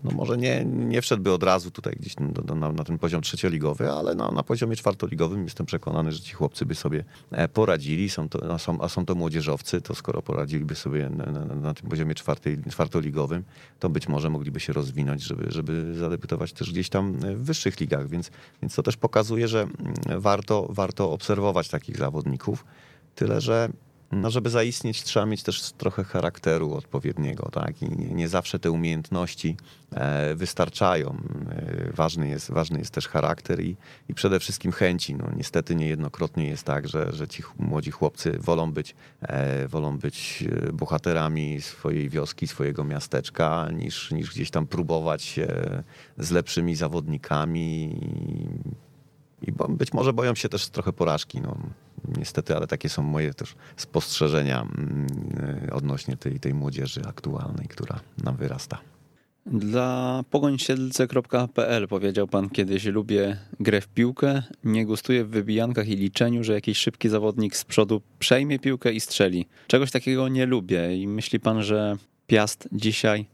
[0.04, 3.22] no może nie, nie wszedłby od razu tutaj gdzieś do, do, na, na, ten poziom
[3.22, 8.10] trzecioligowy, ale na, na poziomie czwartoligowym jestem przekonany, że ci chłopcy by sobie e, poradzili,
[8.10, 11.74] są to, a, są, a są to młodzieżowcy, to skoro poradziliby sobie na, na, na
[11.74, 13.44] tym poziomie czwartej, czwartoligowym,
[13.80, 18.10] to być może mogliby się rozwinąć, żeby, żeby zadebiutować też gdzieś tam w wyższych ligach,
[18.10, 22.66] więc, więc to też pokazuje, że mm, warto, warto obserwować takich zawodników,
[23.16, 23.70] tyle że
[24.12, 27.82] no, żeby zaistnieć, trzeba mieć też trochę charakteru odpowiedniego, tak?
[27.82, 29.58] I nie, nie zawsze te umiejętności
[29.92, 31.18] e, wystarczają.
[31.50, 33.76] E, ważny, jest, ważny jest też charakter i,
[34.10, 35.16] i przede wszystkim chęci.
[35.16, 40.44] No, niestety niejednokrotnie jest tak, że, że ci młodzi chłopcy wolą być, e, wolą być
[40.74, 45.48] bohaterami swojej wioski, swojego miasteczka, niż, niż gdzieś tam próbować się
[46.18, 47.84] z lepszymi zawodnikami.
[49.42, 51.42] I, i być może boją się też trochę porażki.
[51.42, 51.58] No
[52.18, 55.08] niestety, ale takie są moje też spostrzeżenia mm,
[55.72, 58.78] odnośnie tej, tej młodzieży aktualnej, która nam wyrasta.
[59.46, 66.44] Dla pogońsiedlce.pl powiedział pan kiedyś, lubię grę w piłkę, nie gustuję w wybijankach i liczeniu,
[66.44, 69.48] że jakiś szybki zawodnik z przodu przejmie piłkę i strzeli.
[69.68, 73.26] Czegoś takiego nie lubię i myśli pan, że Piast dzisiaj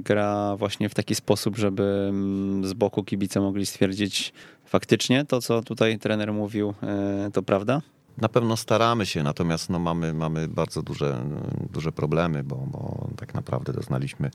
[0.00, 2.12] gra właśnie w taki sposób, żeby
[2.62, 4.32] z boku kibice mogli stwierdzić
[4.64, 7.82] faktycznie to, co tutaj trener mówił, e, to prawda?
[8.18, 11.24] Na pewno staramy się, natomiast no mamy, mamy bardzo duże,
[11.72, 14.30] duże problemy, bo, bo tak naprawdę doznaliśmy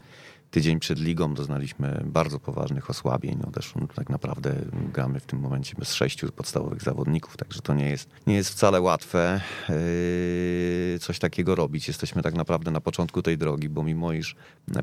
[0.51, 3.39] tydzień przed ligą doznaliśmy bardzo poważnych osłabień.
[3.53, 4.55] Też no, tak naprawdę
[4.93, 8.81] gramy w tym momencie bez sześciu podstawowych zawodników, także to nie jest, nie jest wcale
[8.81, 11.87] łatwe yy, coś takiego robić.
[11.87, 14.35] Jesteśmy tak naprawdę na początku tej drogi, bo mimo iż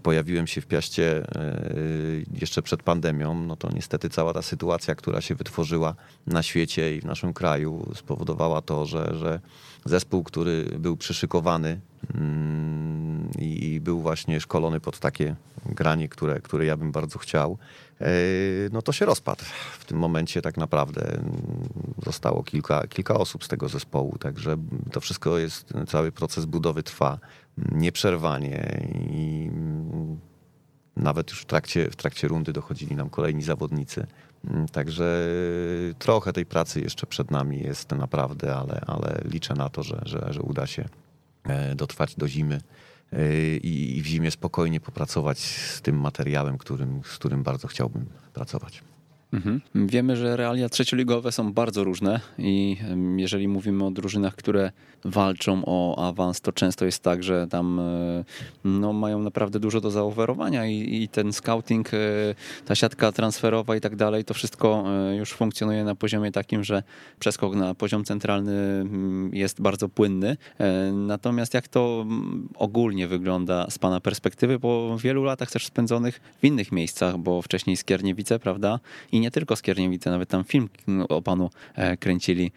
[0.03, 1.27] pojawiłem się w Piaście
[1.75, 5.95] yy, jeszcze przed pandemią, no to niestety cała ta sytuacja, która się wytworzyła
[6.27, 9.41] na świecie i w naszym kraju spowodowała to, że, że
[9.87, 11.81] zespół, który był przyszykowany
[12.15, 15.35] mm, i był właśnie szkolony pod takie
[15.67, 17.59] granie, które, które ja bym bardzo chciał,
[18.01, 18.07] e,
[18.73, 19.45] no to się rozpadł.
[19.79, 21.21] W tym momencie tak naprawdę
[22.05, 24.57] zostało kilka, kilka osób z tego zespołu, także
[24.93, 27.19] to wszystko jest, cały proces budowy trwa
[27.73, 29.51] nieprzerwanie i
[30.97, 34.07] nawet już w trakcie, w trakcie rundy dochodzili nam kolejni zawodnicy.
[34.73, 35.29] Także
[35.99, 40.27] trochę tej pracy jeszcze przed nami jest naprawdę, ale, ale liczę na to, że, że,
[40.31, 40.89] że uda się
[41.45, 42.61] e, dotrwać do zimy
[43.13, 48.83] e, i w zimie spokojnie popracować z tym materiałem, którym, z którym bardzo chciałbym pracować.
[49.37, 49.61] Mhm.
[49.75, 52.77] Wiemy, że realia trzecioligowe są bardzo różne i
[53.17, 54.71] jeżeli mówimy o drużynach, które
[55.05, 58.25] walczą o awans, to często jest tak, że tam e,
[58.65, 61.99] no, mają naprawdę dużo do zaoferowania i, i ten scouting, e,
[62.65, 66.83] ta siatka transferowa i tak dalej, to wszystko e, już funkcjonuje na poziomie takim, że
[67.19, 70.37] przeskok na poziom centralny mm, jest bardzo płynny.
[70.93, 72.07] Natomiast jak to
[72.55, 77.77] ogólnie wygląda z Pana perspektywy, po wielu latach też spędzonych w innych miejscach, bo wcześniej
[77.77, 78.81] Skierniewice, prawda?
[79.13, 80.69] I nie tylko Skierniewice, nawet tam film
[81.09, 81.51] o Panu
[82.01, 82.53] kręcili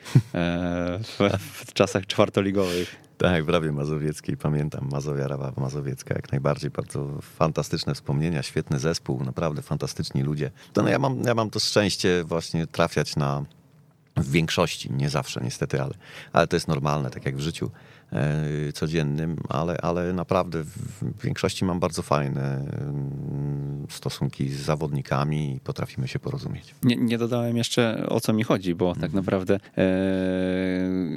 [1.03, 2.95] w, w czasach czwartego ligowych.
[3.17, 9.23] Tak, w Rawie Mazowieckiej pamiętam Mazowia Rawa Mazowiecka, jak najbardziej bardzo fantastyczne wspomnienia, świetny zespół,
[9.23, 10.51] naprawdę fantastyczni ludzie.
[10.73, 13.45] To no ja mam, ja mam to szczęście właśnie trafiać na
[14.17, 15.93] w większości, nie zawsze niestety, ale,
[16.33, 17.98] ale to jest normalne, tak jak w życiu E,
[18.73, 26.07] codziennym, ale, ale naprawdę w większości mam bardzo fajne mm, stosunki z zawodnikami i potrafimy
[26.07, 26.75] się porozumieć.
[26.83, 29.15] Nie, nie dodałem jeszcze o co mi chodzi, bo tak mhm.
[29.15, 29.89] naprawdę e,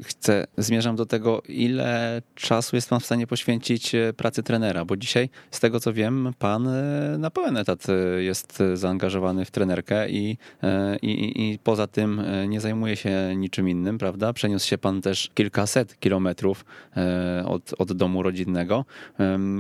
[0.03, 4.97] chcę, zmierzam do tego, ile czasu jest pan w stanie poświęcić e, pracy trenera, bo
[4.97, 7.87] dzisiaj z tego co wiem, pan e, na pełen etat
[8.19, 10.39] jest zaangażowany w trenerkę i,
[11.03, 14.33] i, i poza tym nie zajmuje się niczym innym, prawda?
[14.33, 16.82] Przeniósł się pan też kilkaset kilometrów E,
[17.45, 18.85] od, od domu rodzinnego.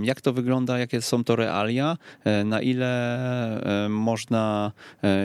[0.02, 4.72] Jak to wygląda, jakie są to realia, e, na ile e, można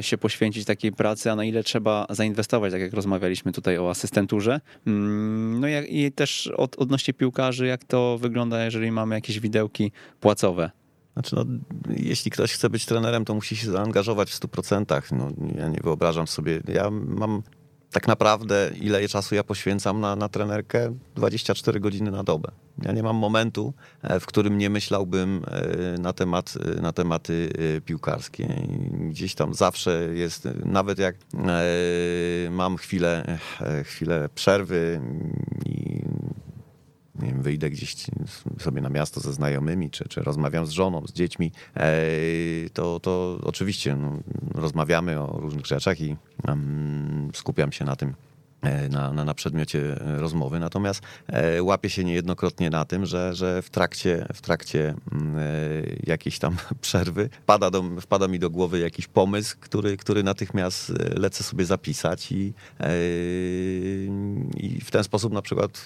[0.02, 4.62] się poświęcić takiej pracy, a na ile trzeba zainwestować, tak jak rozmawialiśmy tutaj o asystenturze.
[4.88, 10.72] Mm, no i też od, odnośnie piłkarzy, jak to wygląda, jeżeli mamy jakieś widełki płacowe.
[11.14, 11.46] Znaczy, no,
[11.90, 15.02] jeśli ktoś chce być trenerem, to musi się zaangażować w 100%.
[15.12, 16.62] No, ja nie wyobrażam sobie.
[16.68, 17.44] Ja mam
[17.98, 20.94] tak naprawdę ile czasu ja poświęcam na, na trenerkę?
[21.16, 22.52] 24 godziny na dobę.
[22.82, 27.50] Ja nie mam momentu, e, w którym nie myślałbym e, na, temat, e, na tematy
[27.86, 28.48] piłkarskie.
[28.92, 31.16] Gdzieś tam zawsze jest, nawet jak
[32.50, 33.38] mam chwilę,
[33.84, 35.02] chwilę przerwy
[37.21, 37.95] nie wiem, wyjdę gdzieś
[38.60, 41.51] sobie na miasto ze znajomymi, czy, czy rozmawiam z żoną, z dziećmi,
[42.73, 44.19] to, to oczywiście no,
[44.56, 46.15] rozmawiamy o różnych rzeczach i
[46.47, 48.13] um, skupiam się na tym,
[48.89, 50.60] na, na, na przedmiocie rozmowy.
[50.60, 55.41] Natomiast e, łapię się niejednokrotnie na tym, że, że w trakcie, w trakcie mm, e,
[56.04, 61.43] jakiejś tam przerwy wpada, do, wpada mi do głowy jakiś pomysł, który, który natychmiast lecę
[61.43, 62.54] sobie zapisać i,
[64.58, 65.86] i w ten sposób na przykład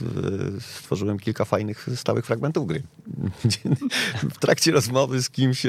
[0.60, 2.84] stworzyłem kilka fajnych, stałych fragmentów gry.
[4.36, 5.66] w trakcie rozmowy z kimś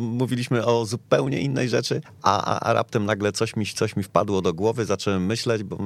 [0.00, 4.42] mówiliśmy o zupełnie innej rzeczy, a, a, a raptem nagle coś mi, coś mi wpadło
[4.42, 5.78] do głowy, zacząłem myśleć, bo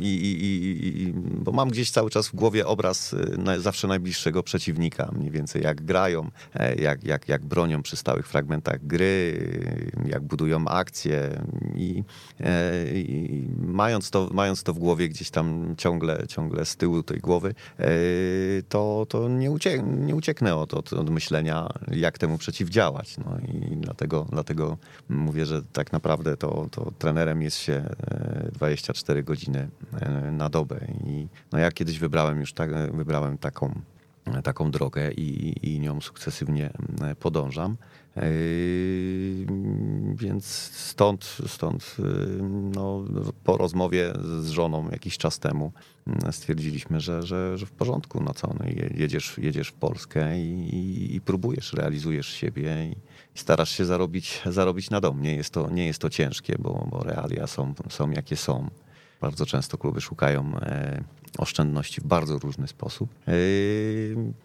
[0.00, 5.10] i, i, i, bo mam gdzieś cały czas w głowie obraz y, zawsze najbliższego przeciwnika,
[5.12, 9.38] mniej więcej jak grają, e, jak, jak, jak bronią przy stałych fragmentach gry,
[10.06, 12.04] jak budują akcje i,
[12.40, 17.18] e, i mając, to, mając to w głowie gdzieś tam ciągle, ciągle z tyłu tej
[17.18, 17.86] głowy, e,
[18.68, 23.18] to, to nie, uciek, nie ucieknę od, od, od myślenia, jak temu przeciwdziałać.
[23.18, 27.84] No i dlatego, dlatego mówię, że tak naprawdę to, to trenerem jest się
[28.52, 29.59] 24 godziny
[30.00, 30.80] E, na dobę.
[31.04, 33.80] I no ja kiedyś wybrałem już tak, wybrałem taką
[34.44, 36.70] taką drogę i, i nią sukcesywnie
[37.20, 37.76] podążam.
[40.14, 41.96] Więc stąd, stąd
[42.74, 43.04] no,
[43.44, 45.72] po rozmowie z żoną jakiś czas temu
[46.30, 51.14] stwierdziliśmy, że, że, że w porządku, no co, no jedziesz, jedziesz w Polskę i, i,
[51.14, 52.90] i próbujesz, realizujesz siebie i,
[53.36, 55.22] i, starasz się zarobić, zarobić na dom.
[55.22, 58.70] Nie jest to, nie jest to ciężkie, bo, bo realia są, są jakie są.
[59.20, 61.04] Bardzo często kluby szukają e,
[61.38, 63.14] oszczędności w bardzo różny sposób.
[63.28, 63.32] E,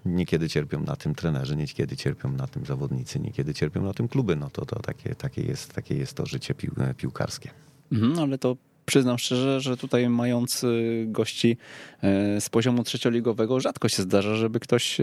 [0.06, 4.36] niekiedy cierpią na tym trenerzy, niekiedy cierpią na tym zawodnicy, niekiedy cierpią na tym kluby.
[4.36, 7.50] No to, to takie, takie, jest, takie jest to życie pił, piłkarskie.
[7.92, 11.58] Mhm, ale to przyznam szczerze, że tutaj mając y, gości
[12.02, 14.98] e, z poziomu trzecioligowego, rzadko się zdarza, żeby ktoś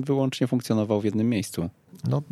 [0.00, 1.70] wyłącznie funkcjonował w jednym miejscu.
[2.08, 2.22] No,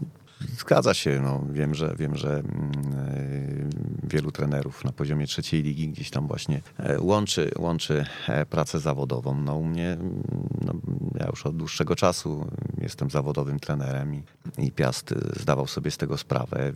[0.58, 1.20] Zgadza się.
[1.20, 6.26] No, wiem, że, wiem, że mm, e, wielu trenerów na poziomie trzeciej ligi gdzieś tam
[6.26, 9.40] właśnie e, łączy, łączy e, pracę zawodową.
[9.40, 10.22] No, u mnie, mm,
[10.64, 10.72] no,
[11.20, 12.46] ja już od dłuższego czasu
[12.78, 14.22] jestem zawodowym trenerem i,
[14.58, 16.72] i Piast zdawał sobie z tego sprawę,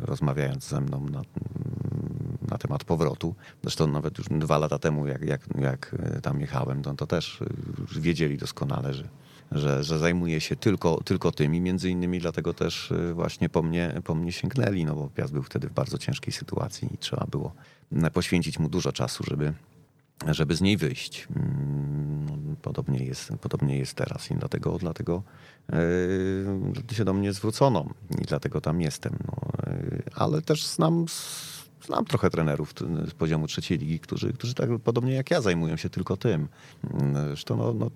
[0.00, 1.22] rozmawiając ze mną na,
[2.50, 3.34] na temat powrotu.
[3.62, 7.40] Zresztą nawet już dwa lata temu, jak, jak, jak tam jechałem, to, to też
[7.96, 9.08] wiedzieli doskonale, że
[9.52, 13.62] że, że zajmuje się tylko, tylko tym i między innymi dlatego też y, właśnie po
[13.62, 17.26] mnie, po mnie sięgnęli, no bo Piast był wtedy w bardzo ciężkiej sytuacji i trzeba
[17.30, 17.52] było
[18.12, 19.52] poświęcić mu dużo czasu, żeby,
[20.26, 21.28] żeby z niej wyjść.
[21.36, 25.22] Mm, podobnie jest, podobnie jest teraz i dlatego, dlatego
[26.88, 27.86] yy, się do mnie zwrócono
[28.22, 29.16] i dlatego tam jestem.
[29.26, 29.36] No,
[29.66, 31.06] yy, ale też znam
[31.86, 32.74] znam trochę trenerów
[33.08, 36.48] z poziomu trzeciej ligi, którzy, którzy tak podobnie jak ja zajmują się tylko tym.
[37.12, 37.90] Zresztą no, no,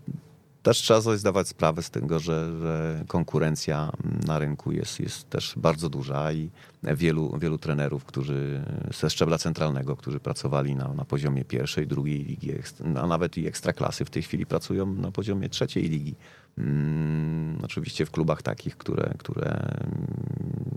[0.63, 3.93] też trzeba sobie zdawać sprawę z tego, że, że, konkurencja
[4.27, 6.51] na rynku jest, jest też bardzo duża i
[6.83, 12.53] wielu, wielu trenerów, którzy ze szczebla centralnego, którzy pracowali na, na poziomie pierwszej, drugiej ligi,
[12.97, 16.15] a nawet i ekstraklasy w tej chwili pracują na poziomie trzeciej ligi.
[16.57, 19.77] Hmm, oczywiście w klubach takich, które, które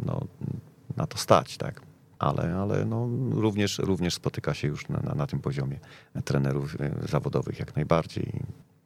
[0.06, 0.22] no,
[0.98, 1.82] na to stać, tak
[2.20, 5.80] ale, ale no, również, również spotyka się już na, na, na, tym poziomie
[6.26, 8.42] trenerów e, zawodowych jak najbardziej.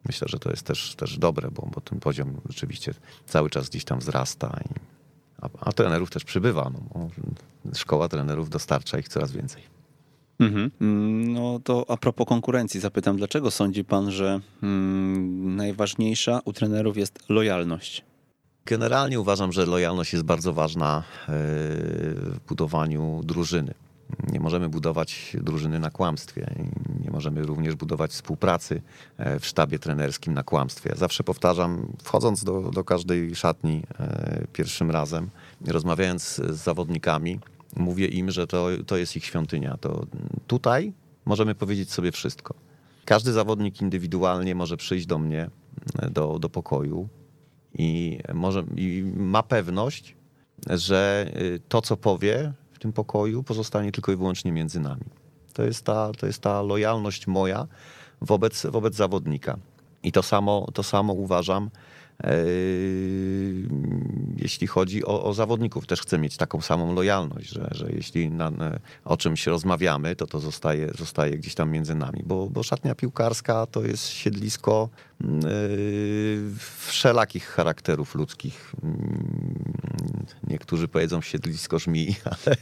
[0.06, 2.94] Myślę, że to jest też, też dobre, bo, bo ten poziom rzeczywiście
[3.26, 4.74] cały czas gdzieś tam wzrasta, i,
[5.42, 6.70] a, a trenerów też przybywa.
[6.94, 7.08] No,
[7.74, 9.62] szkoła trenerów dostarcza ich coraz więcej.
[10.40, 10.70] Mhm.
[11.32, 17.18] No to a propos konkurencji, zapytam, dlaczego sądzi pan, że hmm, najważniejsza u trenerów jest
[17.28, 18.04] lojalność?
[18.66, 23.74] Generalnie uważam, że lojalność jest bardzo ważna e, w budowaniu drużyny.
[24.32, 26.54] Nie możemy budować drużyny na kłamstwie.
[27.04, 28.82] Nie możemy również budować współpracy
[29.16, 30.92] e, w sztabie trenerskim na kłamstwie.
[30.96, 35.30] Zawsze powtarzam, wchodząc do, do każdej szatni e, pierwszym razem,
[35.66, 37.40] rozmawiając z zawodnikami,
[37.76, 39.76] mówię im, że to, to jest ich świątynia.
[39.76, 40.06] To
[40.46, 40.92] tutaj
[41.24, 42.54] możemy powiedzieć sobie wszystko.
[43.04, 45.50] Każdy zawodnik indywidualnie może przyjść do mnie,
[45.98, 47.08] e, do, do pokoju
[47.74, 50.16] i, może, i ma pewność,
[50.70, 51.30] że
[51.68, 55.04] to, co powie, tym pokoju pozostanie tylko i wyłącznie między nami.
[55.52, 57.66] To jest ta, to jest ta lojalność moja
[58.20, 59.56] wobec, wobec zawodnika.
[60.02, 61.70] I to samo, to samo uważam,
[64.36, 68.52] jeśli chodzi o, o, zawodników, też chcę mieć taką samą lojalność, że, że jeśli na,
[69.04, 73.66] o czymś rozmawiamy, to to zostaje, zostaje gdzieś tam między nami, bo, bo szatnia piłkarska
[73.66, 74.88] to jest siedlisko
[75.20, 75.28] yy,
[76.86, 78.72] wszelakich charakterów ludzkich.
[78.82, 78.90] Yy,
[80.48, 82.16] niektórzy powiedzą siedlisko żmi,
[82.46, 82.56] ale,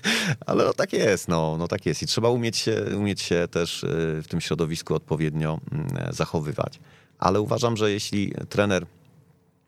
[0.47, 3.85] ale no tak jest, no, no tak jest i trzeba umieć się, umieć się też
[4.23, 5.61] w tym środowisku odpowiednio
[6.11, 6.81] zachowywać.
[7.19, 8.87] Ale uważam, że jeśli trener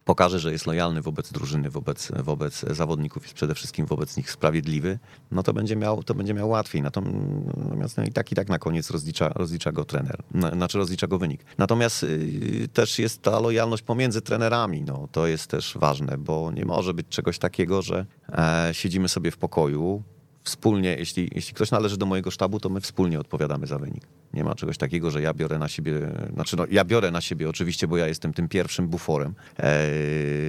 [0.04, 4.98] pokaże, że jest lojalny wobec drużyny, wobec, wobec zawodników, jest przede wszystkim wobec nich sprawiedliwy,
[5.30, 6.82] no to będzie miał, to będzie miał łatwiej.
[6.82, 10.22] Natomiast no i tak i tak na koniec rozlicza, rozlicza go trener,
[10.52, 11.44] znaczy rozlicza go wynik.
[11.58, 16.64] Natomiast yy, też jest ta lojalność pomiędzy trenerami, no to jest też ważne, bo nie
[16.64, 20.02] może być czegoś takiego, że e, siedzimy sobie w pokoju,
[20.50, 24.02] wspólnie, jeśli, jeśli ktoś należy do mojego sztabu, to my wspólnie odpowiadamy za wynik.
[24.34, 25.92] Nie ma czegoś takiego, że ja biorę na siebie,
[26.34, 29.82] znaczy no, ja biorę na siebie oczywiście, bo ja jestem tym pierwszym buforem, e,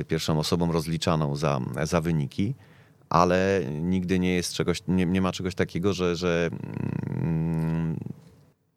[0.08, 2.56] pierwszą osobą rozliczaną za, za wyniki,
[3.10, 6.50] ale nigdy nie jest czegoś, nie, nie ma czegoś takiego, że, że
[7.10, 7.98] mm,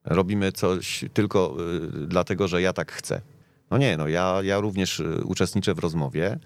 [0.04, 1.56] robimy coś tylko
[2.04, 3.20] y, dlatego, że ja tak chcę.
[3.70, 6.38] No nie, no ja, ja również y, uczestniczę w rozmowie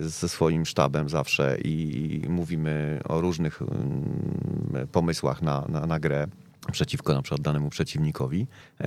[0.00, 6.26] ze swoim sztabem zawsze i mówimy o różnych mm, pomysłach na, na, na grę
[6.72, 8.46] przeciwko na przykład danemu przeciwnikowi.
[8.80, 8.86] E,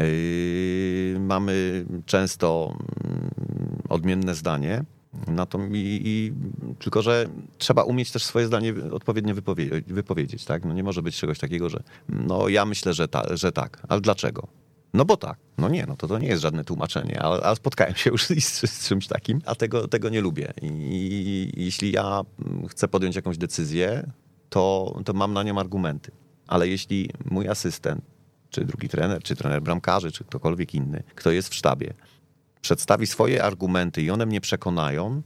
[1.19, 3.29] mamy często mm,
[3.89, 4.83] odmienne zdanie,
[5.27, 6.33] na to i, i,
[6.79, 7.25] tylko, że
[7.57, 10.65] trzeba umieć też swoje zdanie odpowiednio wypowiedzieć, wypowiedzieć tak?
[10.65, 14.01] No nie może być czegoś takiego, że no ja myślę, że, ta, że tak, ale
[14.01, 14.47] dlaczego?
[14.93, 17.95] No bo tak, no nie, no to, to nie jest żadne tłumaczenie, ale, ale spotkałem
[17.95, 20.53] się już z, z, czymś takim, a tego, tego nie lubię.
[20.61, 22.21] I, I, jeśli ja
[22.69, 24.11] chcę podjąć jakąś decyzję,
[24.49, 26.11] to, to mam na nią argumenty.
[26.47, 28.05] Ale jeśli mój asystent,
[28.49, 31.93] czy drugi trener, czy trener bramkarzy, czy ktokolwiek inny, kto jest w sztabie,
[32.61, 35.21] przedstawi swoje argumenty i one mnie przekonają,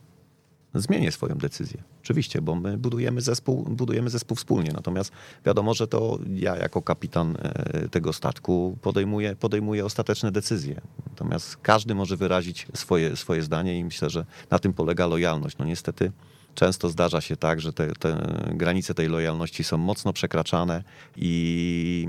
[0.74, 1.84] zmienię swoją decyzję.
[2.08, 4.72] Oczywiście, bo my budujemy zespół, budujemy zespół wspólnie.
[4.74, 5.12] Natomiast
[5.46, 10.82] wiadomo, że to ja jako kapitan e, tego statku podejmuję, podejmuję ostateczne decyzje.
[11.10, 15.58] Natomiast każdy może wyrazić swoje, swoje zdanie i myślę, że na tym polega lojalność.
[15.58, 16.12] No niestety
[16.56, 20.84] często zdarza się tak, że te, te granice tej lojalności są mocno przekraczane
[21.16, 22.08] i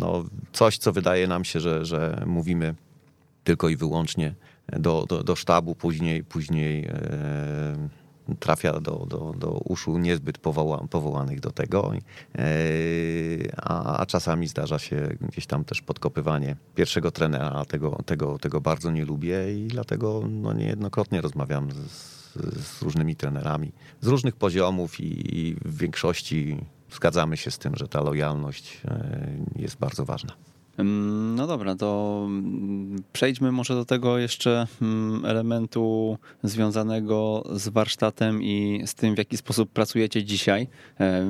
[0.00, 2.74] no, coś, co wydaje nam się, że, że mówimy
[3.44, 4.34] tylko i wyłącznie
[4.68, 8.03] do, do, do sztabu, później, później e,
[8.40, 12.40] trafia do, do, do uszu niezbyt powoła, powołanych do tego, e,
[13.56, 18.60] a, a, czasami zdarza się gdzieś tam też podkopywanie pierwszego trenera, a tego, tego, tego
[18.60, 22.24] bardzo nie lubię i dlatego no, niejednokrotnie rozmawiam z,
[22.66, 26.56] z różnymi trenerami z różnych poziomów i, i w większości
[26.90, 30.32] zgadzamy się z tym, że ta lojalność e, jest bardzo ważna.
[30.78, 38.82] No dobra, to mm, przejdźmy może do tego jeszcze mm, elementu związanego z warsztatem i
[38.86, 40.68] z tym, w jaki sposób pracujecie dzisiaj,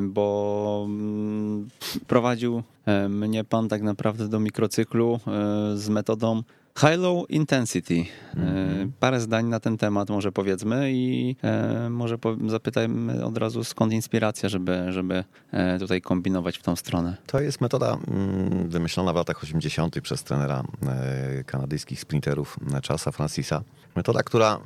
[0.03, 1.69] bo mm,
[2.07, 6.43] prowadził e, mnie pan tak naprawdę do mikrocyklu e, z metodą
[6.79, 7.95] High Low Intensity.
[8.35, 8.91] Mm-hmm.
[9.01, 14.49] Parę zdań na ten temat może powiedzmy i e, może zapytajmy od razu skąd inspiracja,
[14.49, 17.17] żeby, żeby e, tutaj kombinować w tą stronę.
[17.27, 20.01] To jest metoda mm, wymyślona w latach 80.
[20.01, 20.65] przez trenera
[21.47, 23.63] kanadyjskich sprinterów Charlesa Francisa.
[23.97, 24.61] Metoda, która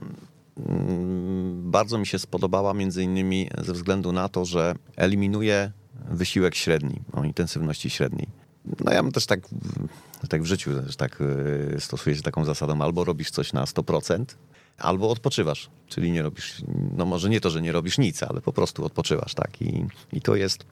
[0.68, 5.72] mm, bardzo mi się spodobała między innymi ze względu na to, że eliminuje
[6.10, 8.28] wysiłek średni, o intensywności średniej.
[8.84, 9.40] No ja bym też tak,
[10.28, 11.18] tak w życiu też tak
[11.76, 14.24] e, stosuję się taką zasadą, albo robisz coś na 100%,
[14.78, 16.62] albo odpoczywasz, czyli nie robisz,
[16.96, 20.20] no może nie to, że nie robisz nic, ale po prostu odpoczywasz, tak, i, i
[20.20, 20.64] to jest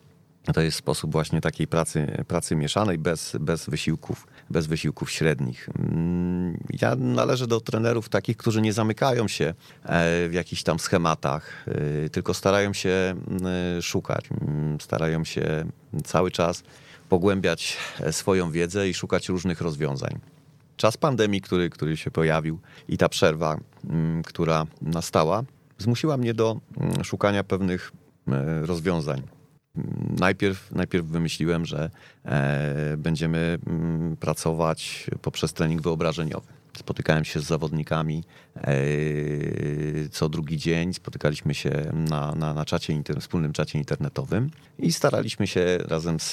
[0.53, 5.69] to jest sposób właśnie takiej pracy, pracy mieszanej, bez, bez, wysiłków, bez wysiłków średnich.
[5.79, 9.45] Mm, ja należę do trenerów takich, którzy nie zamykają się
[9.85, 11.65] e, w jakichś tam schematach,
[12.05, 13.15] e, tylko starają się
[13.81, 14.29] szukać,
[14.81, 15.65] starają się
[16.05, 16.63] cały czas
[17.09, 20.19] pogłębiać e, swoją wiedzę i szukać różnych rozwiązań.
[20.77, 25.45] Czas pandemii, który, który się pojawił i ta przerwa, mm, która nastała,
[25.79, 27.93] zmusiła mnie do mm, szukania pewnych
[28.29, 29.23] e, rozwiązań.
[30.19, 31.91] Najpierw, najpierw wymyśliłem, że
[32.25, 36.47] e, będziemy mm, pracować poprzez trening wyobrażeniowy.
[36.79, 38.25] Spotykałem się z zawodnikami
[38.57, 38.75] e,
[40.11, 45.79] co drugi dzień, spotykaliśmy się na, na, na czacie, wspólnym czacie internetowym i staraliśmy się
[45.79, 46.33] razem z,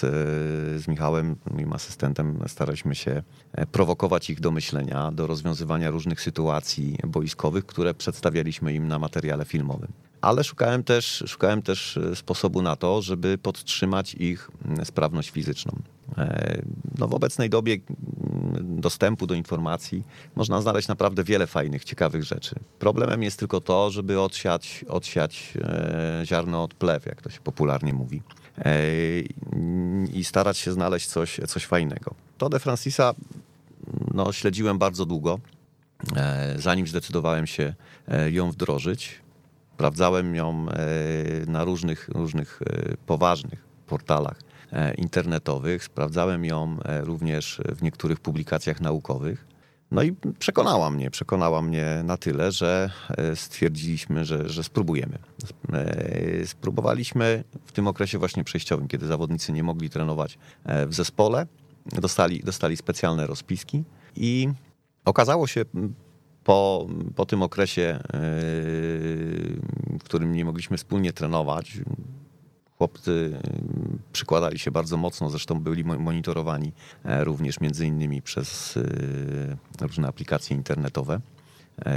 [0.82, 3.24] z Michałem, moim asystentem, staraliśmy się
[3.54, 9.46] e, prowokować ich do myślenia, do rozwiązywania różnych sytuacji boiskowych, które przedstawialiśmy im na materiale
[9.46, 14.52] filmowym ale szukałem też, szukałem też e, sposobu na to, żeby podtrzymać ich
[14.84, 15.82] sprawność fizyczną.
[17.00, 17.78] No w obecnej dobie
[18.62, 20.04] dostępu do informacji
[20.36, 22.56] można znaleźć naprawdę wiele fajnych, ciekawych rzeczy.
[22.80, 27.94] Problemem jest tylko to, żeby odsiać, odsiać e, ziarno od plew, jak to się popularnie
[27.94, 28.22] mówi.
[28.58, 28.82] E,
[30.14, 32.14] I starać się znaleźć coś, coś fajnego.
[32.38, 33.14] To de Francisa
[34.14, 35.40] no, śledziłem bardzo długo,
[36.16, 37.74] e, zanim zdecydowałem się
[38.32, 39.24] ją wdrożyć.
[39.74, 40.66] Sprawdzałem ją
[41.48, 42.60] na różnych, różnych
[43.06, 44.53] poważnych portalach E,
[44.98, 45.84] internetowych.
[45.84, 49.48] Sprawdzałem ją e, również w niektórych publikacjach naukowych.
[49.92, 55.18] No i przekonała mnie, przekonała mnie na tyle, że e, stwierdziliśmy, że, że spróbujemy.
[56.46, 60.38] Spróbowaliśmy w tym okresie właśnie przejściowym, kiedy zawodnicy nie mogli trenować
[60.88, 61.48] w zespole,
[61.86, 63.84] dostali, dostali specjalne rozpiski
[64.16, 64.50] i
[65.06, 65.66] okazało się
[66.44, 68.00] po, po tym okresie,
[70.00, 71.78] w którym nie mogliśmy wspólnie trenować,
[72.84, 76.72] Chłopcy mm, przykładali się bardzo mocno, zresztą byli monitorowani
[77.06, 81.20] e, również między innymi przez e, różne aplikacje internetowe.
[81.86, 81.92] E,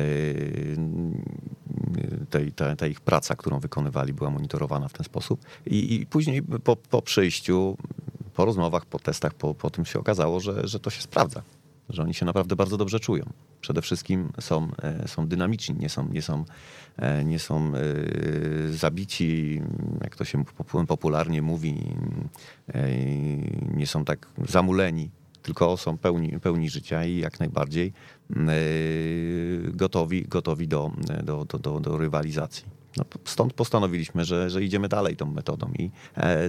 [2.56, 5.40] ta, ta, ich praca, którą wykonywali, była monitorowana w ten sposób.
[5.66, 7.76] I, i później po, po przyjściu,
[8.34, 11.42] po rozmowach, po testach, po, po tym się okazało, że, że to się sprawdza
[11.88, 13.32] że oni się naprawdę bardzo dobrze czują.
[13.60, 16.44] Przede wszystkim są, e, są dynamiczni, nie są, nie są,
[16.96, 19.60] e, nie są e, zabici,
[20.02, 20.44] jak to się
[20.88, 21.96] popularnie mówi,
[23.74, 25.10] nie są tak zamuleni,
[25.42, 27.92] tylko są pełni, pełni życia i jak najbardziej
[29.70, 30.90] gotowi, gotowi do,
[31.22, 32.64] do, do, do rywalizacji.
[32.96, 35.90] No, stąd postanowiliśmy, że, że idziemy dalej tą metodą i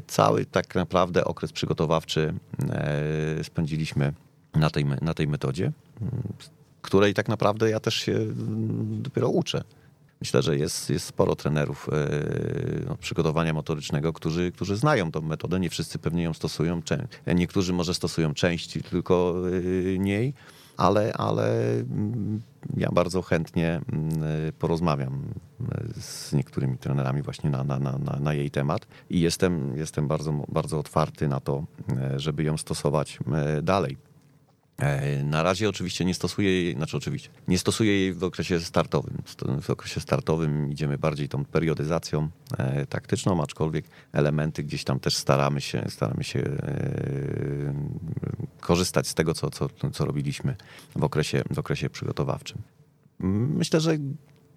[0.08, 2.34] cały tak naprawdę okres przygotowawczy
[3.44, 4.14] spędziliśmy
[4.58, 5.72] na tej, na tej metodzie,
[6.82, 8.20] której tak naprawdę ja też się
[9.02, 9.64] dopiero uczę.
[10.22, 11.90] Myślę, że jest, jest sporo trenerów
[12.88, 15.60] no, przygotowania motorycznego, którzy, którzy znają tą metodę.
[15.60, 16.82] Nie wszyscy pewnie ją stosują.
[17.36, 19.36] Niektórzy może stosują część tylko
[20.00, 20.34] niej,
[20.78, 21.54] ale, ale
[22.78, 23.82] ja bardzo chętnie
[24.60, 25.24] porozmawiam
[26.02, 30.80] z niektórymi trenerami właśnie na, na, na, na jej temat i jestem, jestem bardzo, bardzo
[30.80, 31.64] otwarty na to,
[32.16, 33.20] żeby ją stosować
[33.64, 33.98] dalej.
[34.78, 39.18] E, na razie oczywiście nie stosuję jej, znaczy oczywiście, nie stosuję jej w okresie startowym.
[39.62, 45.62] W okresie startowym idziemy bardziej tą periodyzacją e, taktyczną, aczkolwiek elementy gdzieś tam też staramy
[45.62, 47.74] się, staramy się e,
[48.60, 50.56] korzystać z tego, co, co, co robiliśmy
[50.96, 52.62] w okresie, w okresie przygotowawczym.
[53.20, 53.98] Myślę, że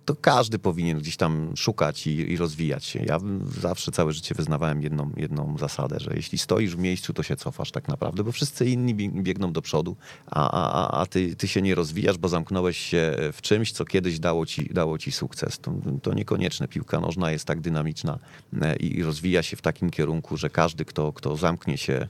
[0.04, 3.04] to każdy powinien gdzieś tam szukać i, i, rozwijać się.
[3.04, 3.18] Ja
[3.60, 7.70] zawsze całe życie wyznawałem jedną, jedną zasadę, że jeśli stoisz w miejscu, to się cofasz
[7.70, 9.96] tak naprawdę, bo wszyscy inni biegną do przodu,
[10.26, 14.18] a, a, a ty, ty się nie rozwijasz, bo zamknąłeś się w czymś, co kiedyś
[14.18, 15.58] dało ci, dało ci sukces.
[15.58, 15.72] To,
[16.02, 16.68] to niekonieczne.
[16.68, 18.18] Piłka nożna jest tak dynamiczna
[18.62, 22.08] e, i, i rozwija się w takim kierunku, że każdy, kto, kto zamknie się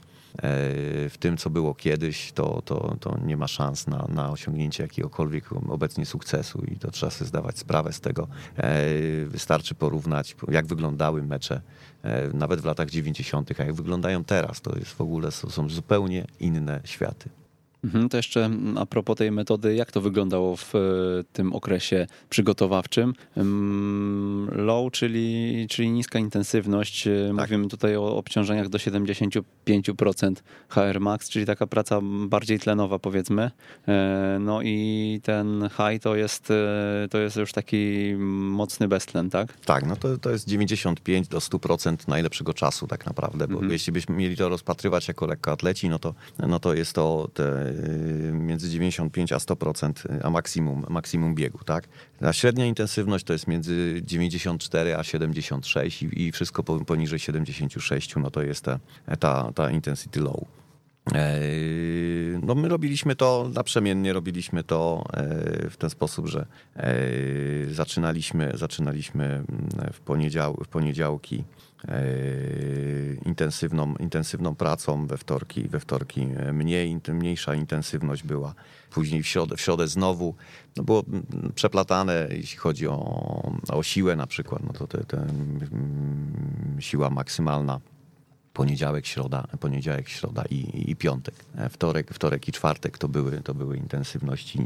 [1.09, 5.53] w tym, co było kiedyś, to, to, to nie ma szans na, na osiągnięcie jakiegokolwiek
[5.69, 8.27] obecnie sukcesu i to trzeba sobie zdawać sprawę z tego.
[8.57, 8.85] E,
[9.25, 11.61] wystarczy porównać, jak wyglądały mecze
[12.03, 14.61] e, nawet w latach 90., a jak wyglądają teraz.
[14.61, 17.29] To jest w ogóle są, są zupełnie inne światy.
[17.83, 20.79] Mhm, to jeszcze a propos tej metody, jak to wyglądało w e,
[21.33, 23.13] tym okresie przygotowawczym?
[23.37, 27.07] Mm, low, czyli, czyli niska intensywność.
[27.07, 27.49] E, tak.
[27.49, 30.35] Mówimy tutaj o obciążeniach do 75%
[30.69, 33.51] HR max, czyli taka praca bardziej tlenowa powiedzmy.
[33.87, 36.53] E, no i ten high to jest,
[37.09, 38.13] to jest już taki
[38.49, 39.53] mocny beztlen, tak?
[39.65, 43.71] Tak, no to, to jest 95 do 100% najlepszego czasu tak naprawdę, bo mhm.
[43.71, 46.13] jeśli byśmy mieli to rozpatrywać jako lekkoatleci, no to,
[46.47, 47.70] no to jest to te
[48.33, 49.91] między 95 a 100%,
[50.23, 51.87] a maksimum, maksimum biegu, tak?
[52.21, 58.31] A średnia intensywność to jest między 94 a 76 i, i wszystko poniżej 76, no
[58.31, 58.79] to jest ta,
[59.19, 60.45] ta, ta intensity low.
[61.13, 61.39] E,
[62.41, 66.45] no my robiliśmy to naprzemiennie, robiliśmy to e, w ten sposób, że
[66.75, 66.93] e,
[67.71, 69.45] zaczynaliśmy, zaczynaliśmy mm,
[69.93, 71.43] w, poniedział, w poniedziałki
[73.25, 78.53] intensywną, intensywną pracą, we wtorki, we wtorki mniej, mniejsza intensywność była.
[78.89, 80.35] Później w środę, w środę znowu
[80.77, 81.03] no było
[81.55, 85.27] przeplatane, jeśli chodzi o, o siłę na przykład, no to te, te,
[86.79, 87.79] siła maksymalna
[88.53, 91.35] poniedziałek, środa, poniedziałek, środa i, i piątek.
[91.55, 94.59] E, wtorek, wtorek i czwartek to były, to były intensywności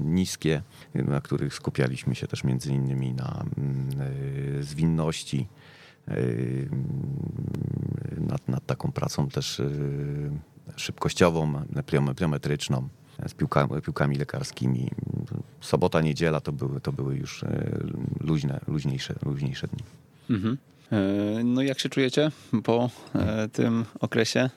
[0.00, 0.62] niskie,
[0.94, 3.44] na których skupialiśmy się też między innymi na
[4.60, 5.61] e, zwinności, Yy,
[8.18, 10.30] nad, nad taką pracą też yy,
[10.76, 11.52] szybkościową,
[12.16, 12.88] pliometryczną
[13.26, 14.90] z piłkami, piłkami lekarskimi.
[15.60, 19.82] Sobota, niedziela to były, to były już yy, luźne, luźniejsze, luźniejsze dni.
[20.30, 20.58] Mhm.
[21.44, 22.30] No jak się czujecie
[22.64, 22.90] po
[23.52, 24.50] tym okresie?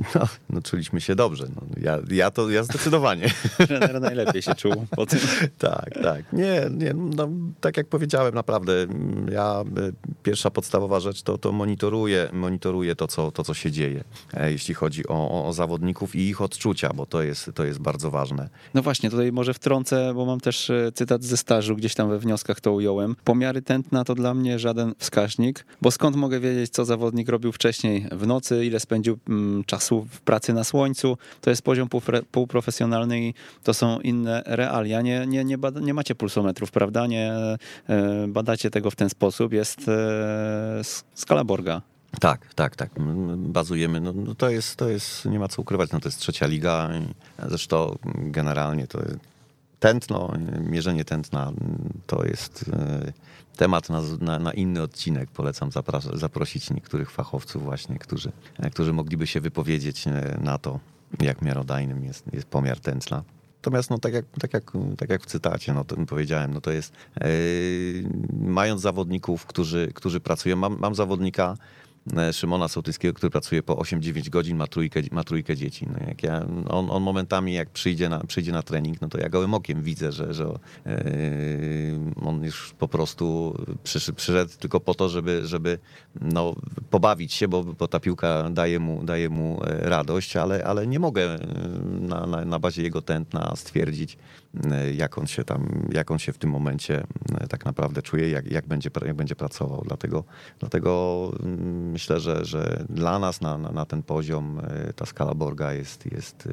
[0.14, 1.46] No, no czuliśmy się dobrze.
[1.56, 3.30] No, ja, ja to ja zdecydowanie.
[3.68, 5.18] Trener najlepiej się czuł po tym.
[5.58, 6.32] tak, tak.
[6.32, 7.28] Nie, nie no,
[7.60, 8.72] tak jak powiedziałem, naprawdę
[9.32, 9.92] ja y,
[10.22, 14.74] pierwsza podstawowa rzecz to, to monitoruję, monitoruję to, co, to, co się dzieje, e, jeśli
[14.74, 18.48] chodzi o, o zawodników i ich odczucia, bo to jest, to jest bardzo ważne.
[18.74, 22.18] No właśnie, tutaj może wtrącę, bo mam też e, cytat ze stażu, gdzieś tam we
[22.18, 23.16] wnioskach to ująłem.
[23.24, 28.06] Pomiary tętna to dla mnie żaden wskaźnik, bo skąd mogę wiedzieć, co zawodnik robił wcześniej
[28.12, 31.88] w nocy, ile spędził mm, czasu w pracy na słońcu, to jest poziom
[32.32, 35.00] półprofesjonalny i to są inne realia.
[35.00, 37.06] Nie, nie, nie, bada, nie macie pulsometrów, prawda?
[37.06, 37.58] Nie e,
[38.28, 39.52] badacie tego w ten sposób.
[39.52, 40.80] Jest e,
[41.14, 41.82] skala Borga.
[42.20, 42.90] Tak, tak, tak.
[43.36, 44.00] Bazujemy.
[44.00, 46.90] No, no, to, jest, to jest, nie ma co ukrywać, no to jest trzecia liga.
[47.48, 48.98] Zresztą generalnie to
[49.80, 51.52] tętno, mierzenie tętna
[52.06, 53.12] to jest e,
[53.60, 55.30] temat na, na, na, inny odcinek.
[55.30, 55.70] Polecam
[56.14, 58.32] zaprosić niektórych fachowców właśnie, którzy,
[58.72, 60.80] którzy mogliby się wypowiedzieć e, na to,
[61.20, 63.22] jak miarodajnym jest, jest pomiar tętna.
[63.56, 66.92] Natomiast no, tak, jak, tak, jak, tak jak w cytacie no, powiedziałem, no to jest
[67.20, 67.26] yy,
[68.32, 71.89] mając zawodników, którzy, którzy pracują, mam, mam zawodnika, E,
[72.32, 75.86] Szymona Sołtyskiego, który pracuje po 8-9 godzin, ma trójkę, ma trójkę dzieci.
[75.92, 79.28] No jak ja, on, on, momentami jak przyjdzie na, przyjdzie na trening, no to ja
[79.28, 80.92] gołym okiem widzę, że, że yy,
[82.24, 83.54] on już po prostu
[83.84, 85.78] przyszedł, przyszedł tylko po to, żeby, żeby
[86.20, 86.54] no,
[86.90, 90.98] pobawić się, bo, bo ta piłka daje mu, daje mu e, radość, ale, ale nie
[90.98, 91.38] mogę
[92.00, 94.18] na, na, na bazie jego tętna stwierdzić,
[94.94, 97.04] jak on się tam, jak on się w tym momencie
[97.48, 99.82] tak naprawdę czuje, jak, jak, będzie, jak będzie pracował.
[99.86, 100.24] Dlatego,
[100.58, 104.60] dlatego mm, myślę, że, że dla nas na, na, na ten poziom
[104.96, 106.48] ta skala Borga jest, jest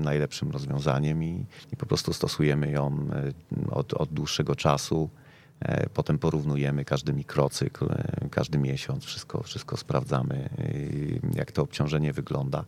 [0.00, 3.08] najlepszym rozwiązaniem i, i po prostu stosujemy ją
[3.70, 5.10] od, od dłuższego czasu.
[5.94, 7.88] Potem porównujemy każdy mikrocykl,
[8.30, 10.48] każdy miesiąc, wszystko, wszystko sprawdzamy,
[11.34, 12.64] jak to obciążenie wygląda.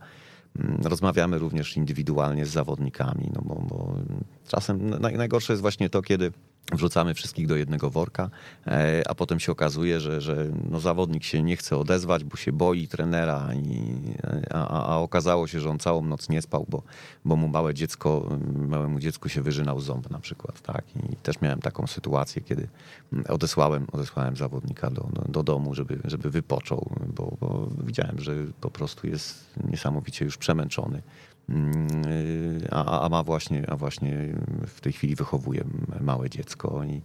[0.59, 3.95] Mm, rozmawiamy również indywidualnie z zawodnikami, no bo, bo
[4.47, 6.31] czasem najgorsze jest właśnie to, kiedy
[6.73, 8.29] wrzucamy wszystkich do jednego worka,
[8.67, 12.51] e, a potem się okazuje, że, że no zawodnik się nie chce odezwać, bo się
[12.51, 13.97] boi trenera, i,
[14.49, 16.83] a, a okazało się, że on całą noc nie spał, bo,
[17.25, 18.29] bo mu małe dziecko,
[18.67, 20.61] małemu dziecku się wyżynał ząb na przykład.
[20.61, 20.83] Tak?
[21.13, 22.67] I też miałem taką sytuację, kiedy
[23.29, 28.69] odesłałem, odesłałem zawodnika do, do, do domu, żeby, żeby wypoczął, bo, bo widziałem, że po
[28.69, 31.01] prostu jest niesamowicie już przemęczony.
[31.49, 31.87] Mm,
[32.71, 34.35] a, a, ma właśnie, a właśnie
[34.67, 35.63] w tej chwili wychowuje
[36.01, 37.01] małe dziecko i,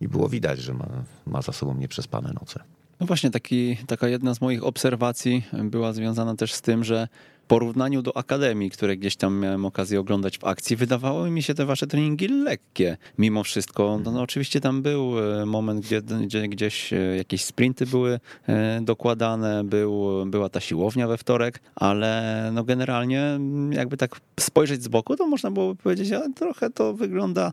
[0.00, 0.88] i było widać, że ma,
[1.26, 2.60] ma za sobą nieprzespane noce.
[3.00, 7.08] No właśnie, taki, taka jedna z moich obserwacji była związana też z tym, że
[7.52, 11.64] porównaniu do akademii, które gdzieś tam miałem okazję oglądać w akcji, wydawały mi się te
[11.64, 12.96] wasze treningi lekkie.
[13.18, 17.86] Mimo wszystko, no, no oczywiście tam był e, moment, gdzie, gdzie gdzieś e, jakieś sprinty
[17.86, 23.38] były e, dokładane, był, była ta siłownia we wtorek, ale no generalnie
[23.70, 27.52] jakby tak spojrzeć z boku, to można było powiedzieć, ale trochę to wygląda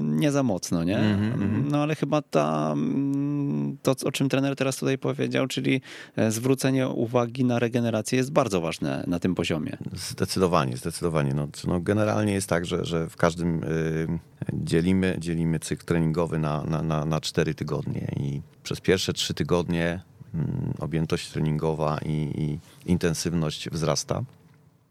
[0.00, 0.98] nie za mocno, nie?
[0.98, 1.70] Mm -hmm.
[1.70, 2.74] No ale chyba ta,
[3.82, 5.80] to, o czym trener teraz tutaj powiedział, czyli
[6.28, 9.76] zwrócenie uwagi na regenerację jest bardzo ważne ważne na tym poziomie.
[9.92, 11.34] Zdecydowanie, zdecydowanie.
[11.34, 14.18] No, no generalnie jest tak, że, że w każdym y,
[14.52, 20.00] dzielimy, dzielimy cykl treningowy na, na, na, na cztery tygodnie i przez pierwsze trzy tygodnie
[20.34, 20.38] y,
[20.78, 22.58] objętość treningowa i, i
[22.90, 24.22] intensywność wzrasta.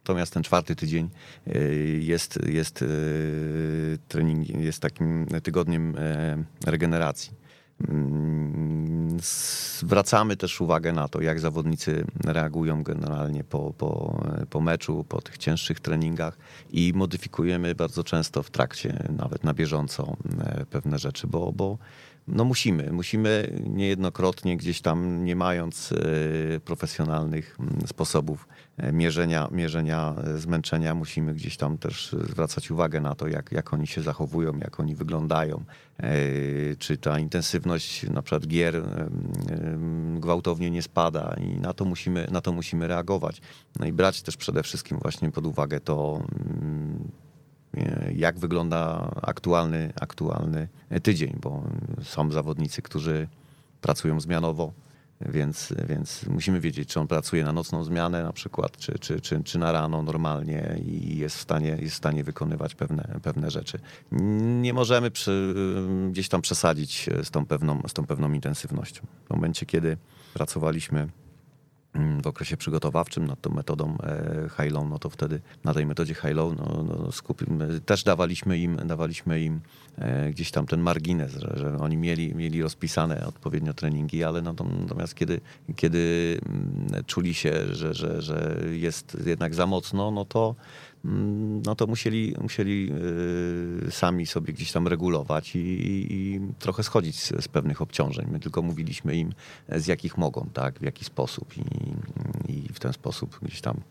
[0.04, 1.10] Natomiast ten czwarty tydzień
[1.48, 7.40] y, jest, jest, y, trening, jest takim tygodniem y, regeneracji.
[9.20, 9.26] Mm,
[9.80, 15.38] zwracamy też uwagę na to, jak zawodnicy reagują generalnie po, po, po meczu, po tych
[15.38, 16.38] cięższych treningach
[16.72, 21.78] i modyfikujemy bardzo często w trakcie, nawet na bieżąco e, pewne rzeczy, bo, bo
[22.32, 30.16] no musimy, musimy niejednokrotnie gdzieś tam, nie mając e, profesjonalnych mm, sposobów e, mierzenia, mierzenia
[30.36, 34.80] zmęczenia, musimy gdzieś tam też zwracać uwagę na to, jak, jak oni się zachowują, jak
[34.80, 35.64] oni wyglądają,
[35.98, 36.16] e,
[36.76, 38.84] czy ta intensywność na przykład gier
[40.20, 43.42] gwałtownie nie spada i na to musimy, na to musimy reagować.
[43.80, 47.12] No i brać też przede wszystkim właśnie pod uwagę to, mm,
[48.16, 50.68] jak wygląda aktualny, aktualny
[51.04, 51.64] tydzień, bo
[52.04, 53.28] są zawodnicy, którzy
[53.82, 54.74] pracują zmianowo,
[55.22, 59.44] więc, więc musimy wiedzieć, czy on pracuje na nocną zmianę na przykład, czy, czy, czy,
[59.44, 63.80] czy na rano normalnie i jest w stanie, jest w stanie wykonywać pewne, pewne rzeczy.
[64.62, 65.56] Nie możemy przy,
[66.12, 69.02] gdzieś tam przesadzić z tą, pewną, z tą pewną intensywnością.
[69.26, 69.98] W momencie, kiedy
[70.34, 71.08] pracowaliśmy
[72.24, 76.58] w okresie przygotowawczym nad tą metodą e, high-low, no to wtedy na tej metodzie high-low
[76.58, 79.60] no, no skupimy, też dawaliśmy im, dawaliśmy im
[79.98, 85.16] e, gdzieś tam ten margines, że, że oni mieli, mieli rozpisane odpowiednio treningi, ale natomiast
[85.16, 85.42] kiedy,
[85.76, 90.89] kiedy mm, czuli się, że, że, że jest jednak za mocno, no to Mm,
[91.64, 92.92] no to musieli, musieli
[93.88, 98.28] y, sami sobie gdzieś tam regulować i, i, trochę schodzić z, z, pewnych obciążeń.
[98.32, 99.34] My tylko mówiliśmy im,
[99.70, 101.64] z jakich mogą, tak, w jaki sposób i,
[102.52, 103.82] i w ten sposób gdzieś tam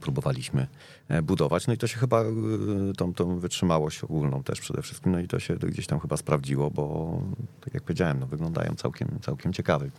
[0.00, 0.66] próbowaliśmy
[1.08, 1.66] e, budować.
[1.66, 5.28] No i to się chyba, y, tą, tą wytrzymałość ogólną też przede wszystkim, no i
[5.28, 7.18] to się gdzieś tam chyba sprawdziło, bo
[7.60, 9.90] tak jak powiedziałem, no wyglądają całkiem, całkiem ciekawie.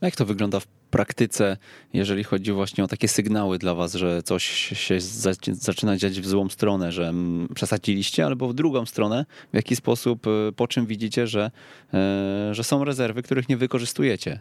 [0.00, 1.56] Jak to wygląda w praktyce,
[1.92, 4.44] jeżeli chodzi właśnie o takie sygnały dla was, że coś
[4.78, 5.00] się
[5.52, 7.12] zaczyna dziać w złą stronę, że
[7.54, 11.50] przesadziliście, albo w drugą stronę, w jaki sposób, y, po czym widzicie, że,
[11.94, 14.40] e, że są rezerwy, których nie wykorzystujecie?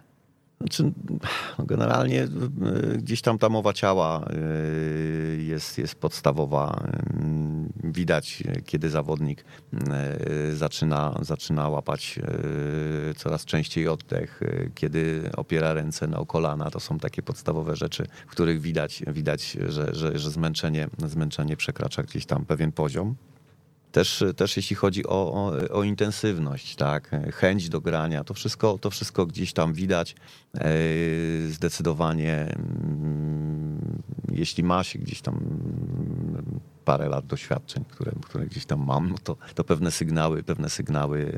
[0.62, 0.92] Znaczy,
[1.60, 2.28] no generalnie e,
[2.98, 4.38] gdzieś tam ta mowa ciała e,
[5.36, 6.84] jest, jest podstawowa.
[6.88, 7.28] E,
[7.84, 9.46] widać, kiedy zawodnik
[10.54, 12.20] zaczyna, zaczyna łapać
[13.18, 14.42] coraz częściej oddech,
[14.76, 16.72] kiedy opiera ręce na kolana.
[16.72, 22.04] To są takie podstawowe rzeczy, w których widać, widać że, że, że zmęczenie, zmęczenie przekracza
[22.04, 23.16] gdzieś tam pewien poziom.
[23.98, 28.90] Też, też jeśli chodzi o, o, o, intensywność, tak, chęć do grania, to wszystko, to
[28.90, 30.16] wszystko gdzieś tam widać.
[30.56, 30.70] E,
[31.50, 35.40] zdecydowanie, mm, jeśli ma się gdzieś tam
[36.88, 41.38] parę lat doświadczeń, które, które gdzieś tam mam, no to, to pewne sygnały, pewne sygnały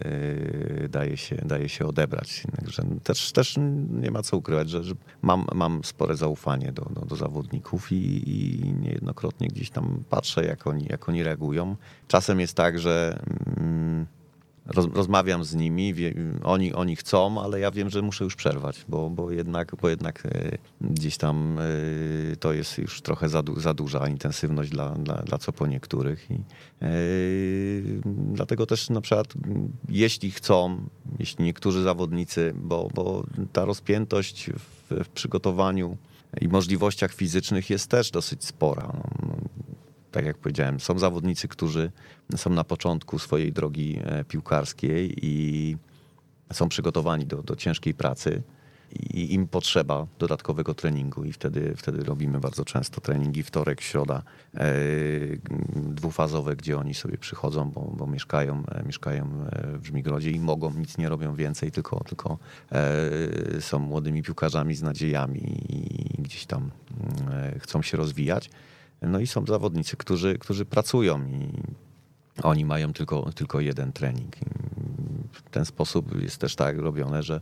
[0.86, 2.44] e, daje się, daje się odebrać.
[2.56, 3.56] Także też, też
[3.90, 8.30] nie ma co ukrywać, że, że mam, mam spore zaufanie do, do, do zawodników i,
[8.30, 11.76] i, niejednokrotnie gdzieś tam patrzę, jak oni, jak oni reagują.
[12.08, 13.20] Czasem jest tak, że
[13.58, 14.06] mm,
[14.74, 16.14] roz, rozmawiam z nimi, wie,
[16.44, 20.26] oni, oni chcą, ale ja wiem, że muszę już przerwać, bo, bo jednak, bo jednak
[20.26, 25.38] e, gdzieś tam e, to jest już trochę za, za duża intensywność dla, dla, dla
[25.38, 26.32] co po niektórych.
[26.32, 26.90] I, e,
[28.34, 29.34] dlatego też na przykład
[29.90, 30.90] jeśli chcą,
[31.20, 35.98] jeśli niektórzy zawodnicy, bo, bo ta rozpiętość w, w przygotowaniu
[36.42, 38.94] i możliwościach fizycznych jest też dosyć spora.
[39.24, 39.36] No,
[40.12, 41.92] tak jak powiedziałem, są zawodnicy, którzy
[42.36, 45.78] są na początku swojej drogi e, piłkarskiej i
[46.54, 48.44] są przygotowani do, do ciężkiej pracy
[49.14, 54.76] i im potrzeba dodatkowego treningu i wtedy, wtedy robimy bardzo często treningi wtorek, środa e,
[55.76, 60.98] dwufazowe, gdzie oni sobie przychodzą, bo, bo mieszkają, e, mieszkają w Żmigrodzie i mogą, nic
[60.98, 62.38] nie robią więcej, tylko, tylko
[63.60, 65.40] są młodymi piłkarzami z nadziejami
[65.70, 66.72] i gdzieś tam
[67.32, 68.50] e, chcą się rozwijać.
[69.02, 71.52] No i są zawodnicy, którzy, którzy pracują i
[72.44, 74.36] oni mają tylko, tylko jeden trening.
[75.32, 77.42] W ten sposób jest też tak robione, że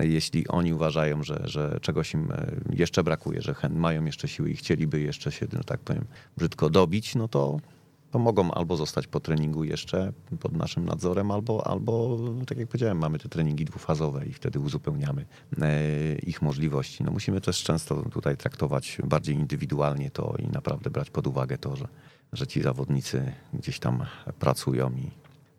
[0.00, 4.56] jeśli oni uważają, że, że czegoś im e, jeszcze brakuje, że mają jeszcze siły i
[4.56, 6.04] chcieliby jeszcze się, no tak powiem,
[6.36, 7.60] brzydko dobić, no to
[8.14, 12.98] to mogą albo zostać po treningu jeszcze pod naszym nadzorem, albo, albo tak jak powiedziałem,
[12.98, 15.26] mamy te treningi dwufazowe i wtedy uzupełniamy
[15.62, 17.04] e, ich możliwości.
[17.04, 21.76] No musimy też często tutaj traktować bardziej indywidualnie to i naprawdę brać pod uwagę to,
[21.76, 21.88] że,
[22.32, 24.04] że ci zawodnicy gdzieś tam
[24.38, 25.10] pracują i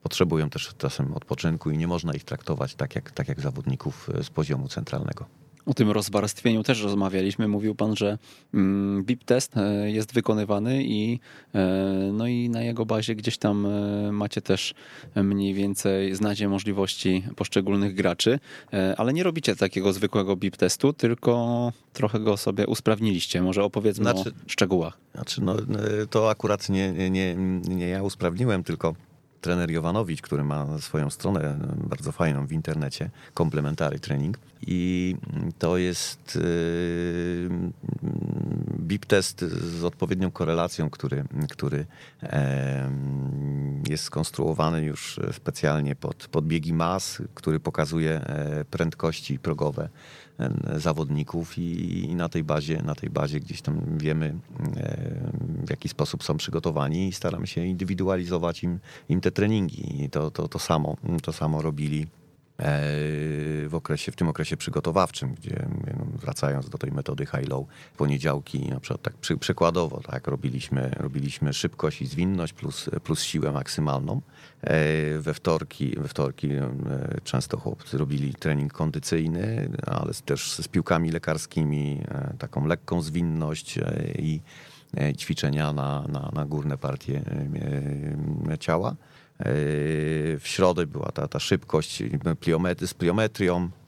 [0.04, 4.30] potrzebują też czasem odpoczynku i nie można ich traktować tak jak, tak jak zawodników z
[4.30, 5.26] poziomu centralnego.
[5.66, 7.48] O tym rozwarstwieniu też rozmawialiśmy.
[7.48, 8.18] Mówił pan, że
[8.54, 11.20] mm, BIP test e, jest wykonywany i,
[11.56, 14.74] e, no i na jego bazie gdzieś tam e, macie też
[15.16, 18.40] mniej więcej znacie możliwości poszczególnych graczy,
[18.98, 23.42] ale nie robicie takiego zwykłego BIP testu, tylko trochę go sobie usprawniliście.
[23.42, 24.98] Może opowiedzmy znaczy, o szczegółach.
[25.16, 25.56] Znaczy, no,
[26.10, 27.36] to akurat nie, nie,
[27.68, 28.96] nie ja usprawniłem, tylko
[29.46, 34.38] trener Jowanowicz, który ma swoją stronę bardzo fajną w internecie, komplementary trening.
[34.68, 35.16] I
[35.60, 37.50] to jest yy,
[38.80, 41.86] BIP test z odpowiednią korelacją, który, który
[43.90, 49.90] jest skonstruowany już specjalnie pod, pod biegi mas, który pokazuje e, prędkości progowe
[50.76, 54.36] zawodników i, na tej bazie, na tej bazie gdzieś tam wiemy,
[55.66, 58.80] w jaki sposób są przygotowani i staramy się indywidualizować im,
[59.10, 60.04] im te treningi.
[60.04, 62.08] I to, to, to, samo, to samo robili
[62.60, 65.66] E, w, okresie, w tym okresie przygotowawczym, gdzie
[65.98, 67.66] no, wracając do tej metody high-low,
[67.98, 73.52] poniedziałki, na przykład tak przy, przykładowo, tak, robiliśmy, robiliśmy szybkość i zwinność plus, plus siłę
[73.52, 74.22] maksymalną.
[74.64, 76.70] E, we wtorki, we wtorki e,
[77.24, 82.02] często chłopcy robili trening kondycyjny, ale też z piłkami lekarskimi,
[82.40, 83.80] taką lekką zwinność
[84.20, 84.42] i
[85.18, 87.22] ćwiczenia na, na, na górne partie
[88.60, 88.96] ciała.
[90.40, 92.04] W środę była ta, ta szybkość
[92.82, 93.85] z pliometrią, e,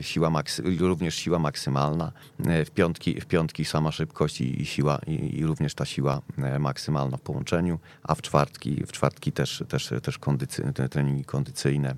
[0.00, 2.12] siła maksy, również siła maksymalna.
[2.46, 6.20] E, w piątki, w piątki sama szybkość i, i siła, i, i, również ta siła
[6.38, 11.94] e, maksymalna w połączeniu, a w czwartki, w czwartki też, też, też kondycy, treningi kondycyjne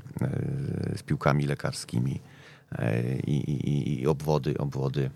[0.96, 2.20] z piłkami lekarskimi
[3.26, 5.10] i, i obwody, obwody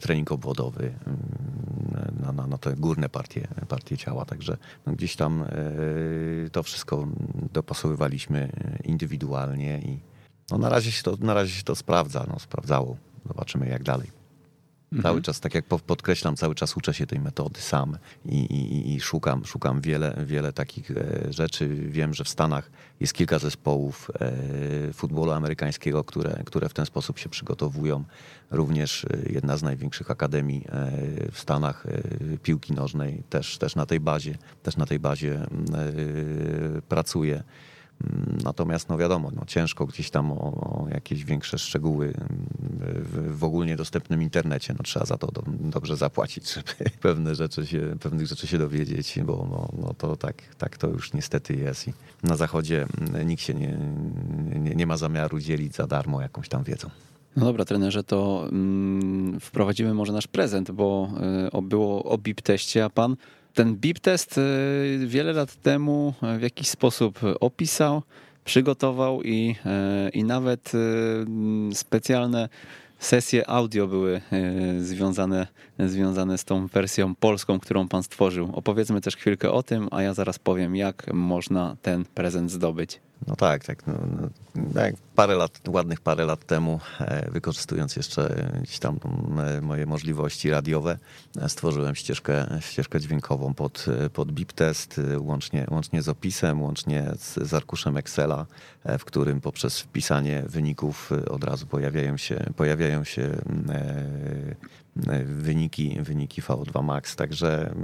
[0.00, 1.18] trening obwodowy mm,
[2.20, 4.24] na, na, na te górne partie, partie ciała.
[4.24, 7.08] Także no gdzieś tam e, to wszystko
[7.52, 8.52] dopasowywaliśmy
[8.84, 10.15] indywidualnie i
[10.50, 12.96] no na, razie się to, na razie się to sprawdza, no, sprawdzało.
[13.26, 14.16] Zobaczymy jak dalej.
[14.92, 15.02] Mhm.
[15.02, 19.00] Cały czas, tak jak podkreślam, cały czas uczę się tej metody sam i, i, i,
[19.00, 21.68] szukam, szukam wiele, wiele takich e, rzeczy.
[21.68, 22.70] Wiem, że w Stanach
[23.00, 28.04] jest kilka zespołów e, futbolu amerykańskiego, które, które w ten sposób się przygotowują.
[28.50, 30.64] Również e, jedna z największych akademii
[31.32, 31.86] w Stanach
[32.42, 35.46] piłki nożnej też, też na tej bazie, też na tej bazie
[36.88, 37.42] pracuje.
[38.44, 42.14] Natomiast no wiadomo, no ciężko gdzieś tam o, o jakieś większe szczegóły
[42.80, 44.74] w, w ogólnie dostępnym internecie.
[44.78, 49.18] No trzeba za to do, dobrze zapłacić, żeby pewne rzeczy się, pewnych rzeczy się dowiedzieć,
[49.24, 51.88] bo no, no to tak, tak to już niestety jest.
[51.88, 51.92] I
[52.22, 52.86] na zachodzie
[53.24, 53.78] nikt się nie,
[54.60, 56.90] nie, nie ma zamiaru dzielić za darmo jakąś tam wiedzą.
[57.36, 61.10] No dobra, trenerze, to mm, wprowadzimy może nasz prezent, bo
[61.58, 63.16] y, było o BIP teście, a pan
[63.56, 68.02] ten BIP test y, wiele lat temu w jakiś sposób opisał,
[68.44, 69.56] przygotował i,
[70.06, 72.48] y, i nawet y, specjalne
[72.98, 74.20] sesje audio były
[74.80, 75.46] związane,
[75.78, 78.50] związane z tą wersją polską, którą pan stworzył.
[78.52, 83.00] Opowiedzmy też chwilkę o tym, a ja zaraz powiem, jak można ten prezent zdobyć.
[83.26, 83.86] No tak, tak.
[83.86, 84.28] No, no,
[84.74, 88.98] tak parę lat, ładnych parę lat temu, e, wykorzystując jeszcze gdzieś tam
[89.38, 90.98] e, moje możliwości radiowe,
[91.40, 97.48] e, stworzyłem ścieżkę, ścieżkę dźwiękową pod, pod BIP test, łącznie, łącznie z opisem, łącznie z,
[97.48, 98.46] z arkuszem Excela,
[98.98, 103.30] w którym poprzez wpisanie wyników od razu pojawiają się, pojawiają się
[105.24, 107.16] wyniki, wyniki V2 Max.
[107.16, 107.74] Także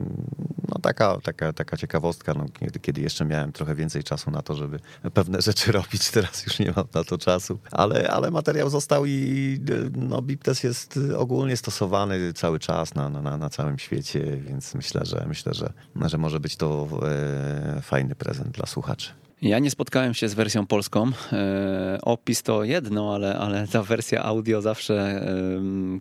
[0.69, 4.55] no taka, taka, taka ciekawostka, no, kiedy, kiedy jeszcze miałem trochę więcej czasu na to,
[4.55, 4.81] żeby
[5.15, 9.59] pewne rzeczy robić, teraz już nie mam na to czasu, ale, ale materiał został i
[9.97, 15.25] no, BIPTES jest ogólnie stosowany cały czas na, na, na całym świecie, więc myślę, że
[15.29, 15.73] myślę, że,
[16.07, 19.22] że może być to e, fajny prezent dla słuchaczy.
[19.43, 21.11] Ja nie spotkałem się z wersją polską.
[21.33, 25.27] E, opis to jedno, ale, ale ta wersja audio zawsze,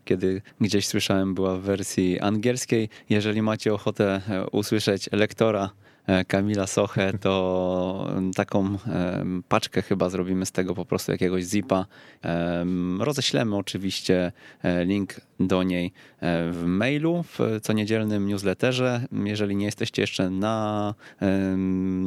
[0.06, 2.90] kiedy gdzieś słyszałem, była w wersji angielskiej.
[3.10, 5.91] Jeżeli macie ochotę e, usłyszeć lektora E,
[6.28, 8.78] Kamila Sochę, to taką
[9.48, 11.86] paczkę chyba zrobimy z tego po prostu jakiegoś zipa.
[13.00, 14.32] Roześlemy oczywiście
[14.64, 15.86] e, link do niej
[16.20, 19.06] e, w mailu, w co niedzielnym newsletterze.
[19.12, 20.94] Jeżeli nie jesteście jeszcze na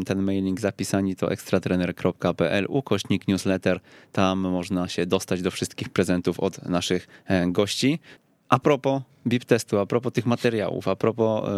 [0.07, 3.81] ten mailing zapisani, to ekstratrener.pl ukośnik newsletter.
[4.13, 7.99] Tam można się dostać do wszystkich prezentów od naszych gości.
[8.49, 11.51] A propos BIP testu, a propos tych materiałów, a propos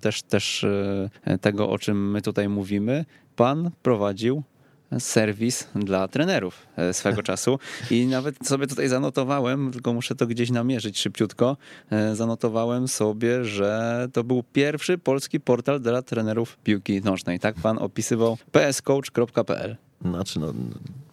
[0.00, 3.04] też, też y, tego, o czym my tutaj mówimy,
[3.36, 4.42] pan prowadził
[4.98, 7.58] serwis dla trenerów e, swego czasu
[7.90, 11.56] i nawet sobie tutaj zanotowałem, tylko muszę to gdzieś namierzyć szybciutko,
[11.90, 17.40] e, zanotowałem sobie, że to był pierwszy polski portal dla trenerów piłki nożnej.
[17.40, 19.76] Tak pan opisywał pscoach.pl.
[20.04, 20.52] Znaczy, no,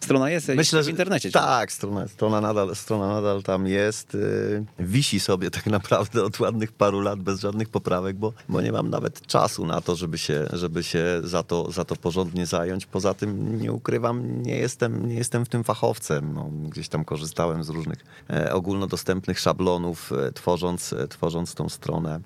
[0.00, 1.30] strona jest Myślę, w internecie.
[1.30, 4.14] Tak, strona, strona, nadal, strona nadal tam jest.
[4.14, 8.72] Y, wisi sobie tak naprawdę od ładnych paru lat bez żadnych poprawek, bo, bo nie
[8.72, 12.86] mam nawet czasu na to, żeby się, żeby się za, to, za to porządnie zająć.
[12.86, 16.34] Poza tym nie ukrywam, nie jestem, nie jestem w tym fachowcem.
[16.34, 17.98] No, gdzieś tam korzystałem z różnych
[18.30, 22.20] e, ogólnodostępnych szablonów, e, tworząc, e, tworząc tą stronę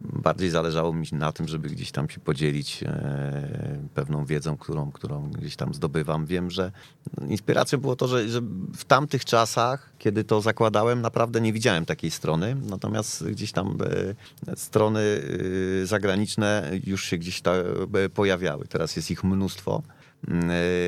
[0.00, 5.30] bardziej zależało mi na tym, żeby gdzieś tam się podzielić e, pewną wiedzą, którą, którą
[5.30, 6.26] gdzieś tam zdobywam.
[6.26, 6.72] Wiem, że
[7.28, 8.40] inspiracją było to, że, że,
[8.76, 12.56] w tamtych czasach, kiedy to zakładałem, naprawdę nie widziałem takiej strony.
[12.62, 13.78] Natomiast gdzieś tam
[14.46, 15.00] e, strony
[15.82, 17.56] e, zagraniczne już się gdzieś tam
[18.14, 18.66] pojawiały.
[18.66, 19.82] Teraz jest ich mnóstwo,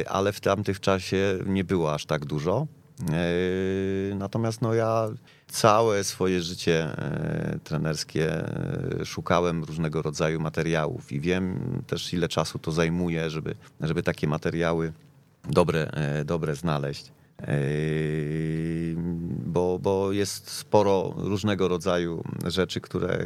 [0.09, 2.67] ale w tamtych czasie nie było aż tak dużo.
[4.15, 5.09] Natomiast no ja
[5.51, 8.49] całe swoje życie e, trenerskie
[9.01, 14.29] e, szukałem różnego rodzaju materiałów i wiem też, ile czasu to zajmuje, żeby, żeby takie
[14.29, 14.93] materiały
[15.49, 17.13] dobre, e, dobre znaleźć.
[19.47, 23.25] Bo, bo jest sporo różnego rodzaju rzeczy, które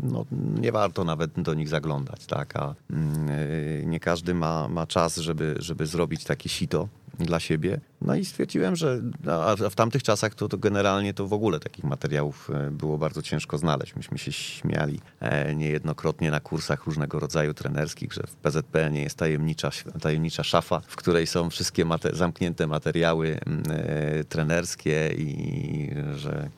[0.00, 0.24] no,
[0.60, 2.56] nie warto nawet do nich zaglądać, tak?
[2.56, 6.88] A mm, nie każdy ma, ma czas, żeby, żeby zrobić takie sito
[7.24, 7.80] dla siebie.
[8.00, 11.84] No i stwierdziłem, że a w tamtych czasach to, to generalnie to w ogóle takich
[11.84, 13.96] materiałów e, było bardzo ciężko znaleźć.
[13.96, 19.16] Myśmy się śmiali e, niejednokrotnie na kursach różnego rodzaju trenerskich, że w PZP nie jest
[19.16, 23.38] tajemnicza, tajemnicza szafa, w której są wszystkie zamknięte materiały
[23.70, 26.50] e, trenerskie i że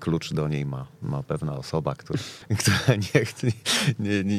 [0.00, 2.18] klucz do niej ma, ma pewna osoba, która,
[2.60, 3.24] która nie,
[3.98, 4.36] nie, nie,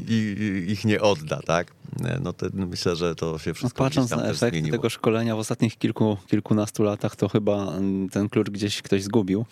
[0.59, 1.78] ich nie odda, tak?
[2.21, 5.77] No to myślę, że to się wszystko no, Patrząc na efekty tego szkolenia w ostatnich
[5.77, 7.73] kilku, kilkunastu latach, to chyba
[8.11, 9.45] ten klucz gdzieś ktoś zgubił,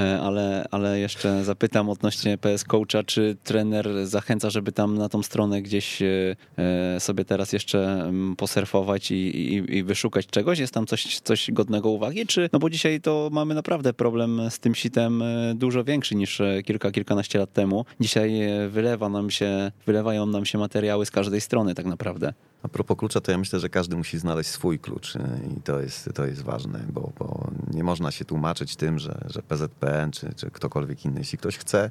[0.00, 5.22] e, ale, ale jeszcze zapytam odnośnie PS Coacha, czy trener zachęca, żeby tam na tą
[5.22, 10.58] stronę gdzieś e, e, sobie teraz jeszcze posurfować i, i, i wyszukać czegoś?
[10.58, 12.26] Jest tam coś, coś godnego uwagi?
[12.26, 15.22] Czy, no bo dzisiaj to mamy naprawdę problem z tym sitem
[15.54, 17.84] dużo większy niż kilka, kilkanaście lat temu.
[18.00, 22.32] Dzisiaj wylewa nam się, wylewają nam się materiały z każdej strony tak naprawdę.
[22.62, 25.14] A propos klucza, to ja myślę, że każdy musi znaleźć swój klucz
[25.58, 29.42] i to jest, to jest ważne, bo, bo nie można się tłumaczyć tym, że, że
[29.42, 31.90] PZPN czy, czy ktokolwiek inny, jeśli ktoś chce,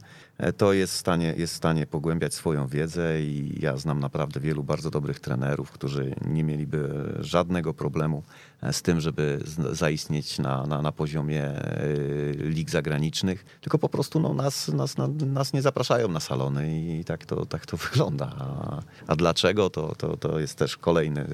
[0.57, 4.63] to jest w, stanie, jest w stanie pogłębiać swoją wiedzę i ja znam naprawdę wielu
[4.63, 8.23] bardzo dobrych trenerów, którzy nie mieliby żadnego problemu
[8.61, 9.39] e, z tym, żeby
[9.71, 11.87] zaistnieć na, na, na poziomie e,
[12.33, 17.25] lig zagranicznych, tylko po prostu no, nas, nas, nas nie zapraszają na salony i tak
[17.25, 18.31] to, tak to wygląda.
[18.39, 21.25] A, a dlaczego, to, to, to jest też kolejny,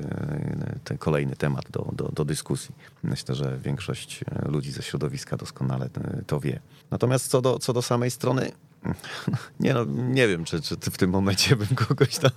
[0.84, 2.76] ten kolejny temat do, do, do dyskusji.
[3.04, 5.90] Myślę, że większość ludzi ze środowiska doskonale
[6.28, 6.60] to wie.
[6.92, 8.52] Natomiast co do, co do samej strony,
[9.60, 12.32] nie, no, nie wiem, czy, czy w tym momencie bym kogoś tam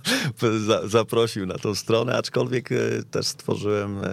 [0.66, 2.76] za, zaprosił na tą stronę, aczkolwiek e,
[3.10, 4.08] też stworzyłem e,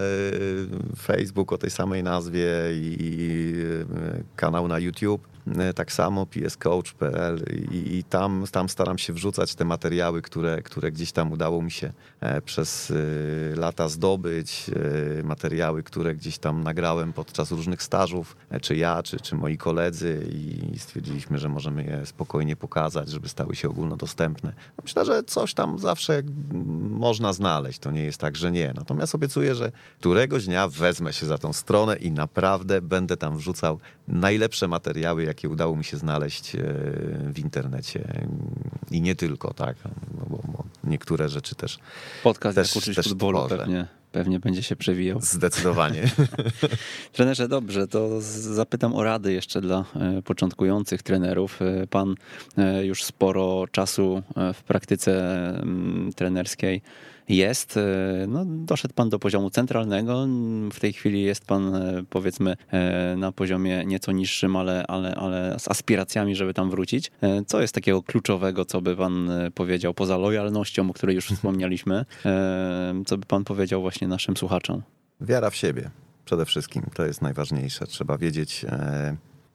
[0.96, 3.54] Facebook o tej samej nazwie i
[3.90, 5.33] e, kanał na YouTube
[5.74, 11.12] tak samo pscoach.pl i, i tam, tam staram się wrzucać te materiały, które, które gdzieś
[11.12, 12.94] tam udało mi się e, przez e,
[13.56, 14.70] lata zdobyć,
[15.24, 20.78] materiały, które gdzieś tam nagrałem podczas różnych stażów, czy ja, czy, czy moi koledzy i
[20.78, 24.52] stwierdziliśmy, że możemy je spokojnie pokazać, żeby stały się ogólnodostępne.
[24.82, 26.22] Myślę, że coś tam zawsze
[26.90, 28.72] można znaleźć, to nie jest tak, że nie.
[28.76, 33.78] Natomiast obiecuję, że któregoś dnia wezmę się za tą stronę i naprawdę będę tam wrzucał
[34.08, 36.60] najlepsze materiały, jakie udało mi się znaleźć e,
[37.32, 38.26] w internecie.
[38.90, 39.76] I nie tylko, tak,
[40.18, 41.78] no bo, bo niektóre rzeczy też.
[42.22, 45.20] Podcast też, jak też futbolu pewnie, pewnie będzie się przewijał.
[45.20, 46.10] Zdecydowanie.
[47.12, 51.62] Trenerze, dobrze, to zapytam o rady jeszcze dla e, początkujących trenerów.
[51.62, 52.14] E, pan
[52.82, 54.22] już sporo czasu
[54.54, 55.12] w praktyce
[55.62, 56.82] mm, trenerskiej
[57.28, 57.76] jest.
[57.76, 57.80] E,
[58.28, 60.26] no, doszedł pan do poziomu centralnego.
[60.72, 65.56] W tej chwili jest pan, e, powiedzmy, e, na poziomie nieco niższym, ale, ale, ale
[65.58, 67.10] z aspiracjami, żeby tam wrócić.
[67.46, 72.04] Co jest takiego kluczowego, co by pan powiedział, poza lojalnością, o której już wspomnieliśmy,
[73.06, 74.82] co by pan powiedział właśnie naszym słuchaczom?
[75.20, 75.90] Wiara w siebie
[76.24, 76.82] przede wszystkim.
[76.94, 77.86] To jest najważniejsze.
[77.86, 78.66] Trzeba wiedzieć,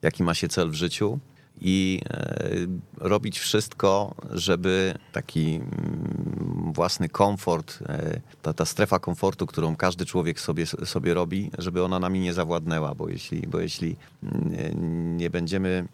[0.02, 1.20] jaki ma się cel w życiu
[1.62, 2.50] i e,
[2.98, 10.40] robić wszystko, żeby taki mm, własny komfort, e, ta, ta strefa komfortu, którą każdy człowiek
[10.40, 15.88] sobie, sobie robi, żeby ona nami nie zawładnęła, bo jeśli, bo jeśli mm, nie będziemy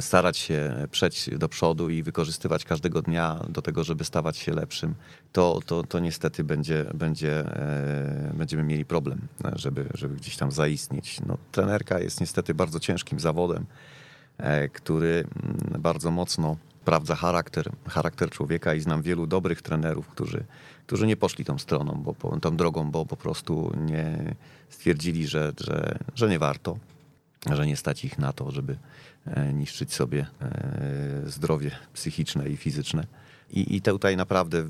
[0.00, 4.94] starać się przejść do przodu i wykorzystywać każdego dnia do tego, żeby stawać się lepszym,
[5.32, 9.20] to, to, to niestety będzie, będzie, e, będziemy mieli problem,
[9.56, 11.20] żeby, żeby gdzieś tam zaistnieć.
[11.26, 13.66] No, trenerka jest niestety bardzo ciężkim zawodem.
[14.38, 20.44] E, który mm, bardzo mocno sprawdza charakter, charakter człowieka i znam wielu dobrych trenerów, którzy,
[20.86, 24.34] którzy nie poszli tą stroną, bo, tą drogą, bo po prostu nie
[24.68, 26.78] stwierdzili, że, że, że nie warto,
[27.52, 28.76] że nie stać ich na to, żeby
[29.26, 33.06] e, niszczyć sobie e, zdrowie psychiczne i fizyczne.
[33.54, 34.64] I, I tutaj naprawdę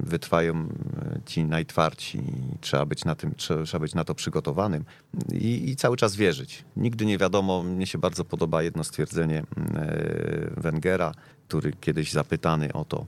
[0.00, 2.22] wytrwają e, ci najtwardsi.
[2.60, 4.84] Trzeba być na, tym, trzeba być na to przygotowanym
[5.32, 6.64] i, i cały czas wierzyć.
[6.76, 9.44] Nigdy nie wiadomo, mnie się bardzo podoba jedno stwierdzenie e,
[10.56, 11.12] Wengera,
[11.48, 13.06] który kiedyś zapytany o to,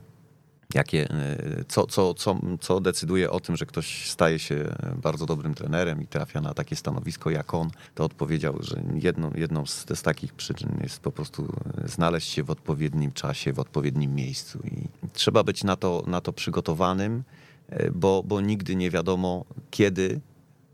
[0.73, 5.53] jakie, e, co, co, co, co decyduje o tym, że ktoś staje się bardzo dobrym
[5.53, 10.01] trenerem i trafia na takie stanowisko jak on, to odpowiedział, że jedną, jedną z, z
[10.01, 11.53] takich przyczyn jest po prostu
[11.85, 14.59] znaleźć się w odpowiednim czasie, w odpowiednim miejscu.
[14.65, 17.23] I trzeba być na to, na to przygotowanym,
[17.69, 20.19] e, bo, bo nigdy nie wiadomo, kiedy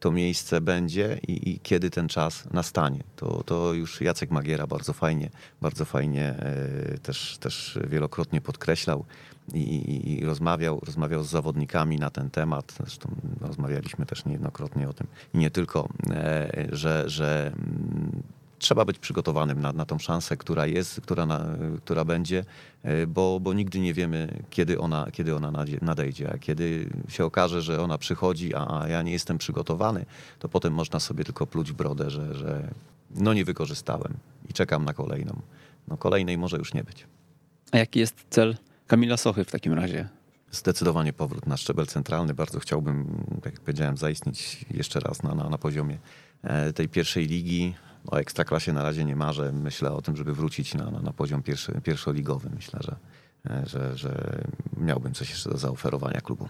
[0.03, 3.03] to miejsce będzie i, i, kiedy ten czas nastanie.
[3.15, 5.29] To, to już Jacek Magiera bardzo fajnie,
[5.61, 9.05] bardzo fajnie e, też, też wielokrotnie podkreślał
[9.53, 12.73] i, i, rozmawiał, rozmawiał z zawodnikami na ten temat.
[12.77, 15.07] Zresztą rozmawialiśmy też niejednokrotnie o tym.
[15.33, 18.23] I nie tylko, e, że, że mm,
[18.63, 21.45] trzeba być przygotowanym na, na tą szansę, która jest, która, na,
[21.85, 22.45] która będzie,
[22.83, 25.51] e, bo, bo nigdy nie wiemy, kiedy ona, kiedy ona
[25.81, 26.33] nadejdzie.
[26.33, 30.05] A kiedy się okaże, że ona przychodzi, a ja nie jestem przygotowany,
[30.39, 32.73] to potem można sobie tylko pluć w brodę, że, że
[33.15, 34.13] no nie wykorzystałem
[34.49, 35.41] i czekam na kolejną.
[35.87, 37.07] No kolejnej może już nie być.
[37.71, 38.55] A jaki jest cel
[38.87, 40.09] Kamila Sochy w takim razie?
[40.51, 42.33] Zdecydowanie powrót na szczebel centralny.
[42.33, 45.97] Bardzo chciałbym, tak jak powiedziałem, zaistnieć jeszcze raz na, na, na poziomie
[46.43, 47.73] e, tej pierwszej ligi.
[48.07, 49.51] O ekstraklasie na razie nie marzę.
[49.51, 52.49] Myślę o tym, żeby wrócić na, na, na poziom pierwszy, pierwszoligowy.
[52.55, 52.95] Myślę, że,
[53.49, 54.43] e, że, że
[54.77, 56.49] miałbym coś jeszcze do zaoferowania klubu.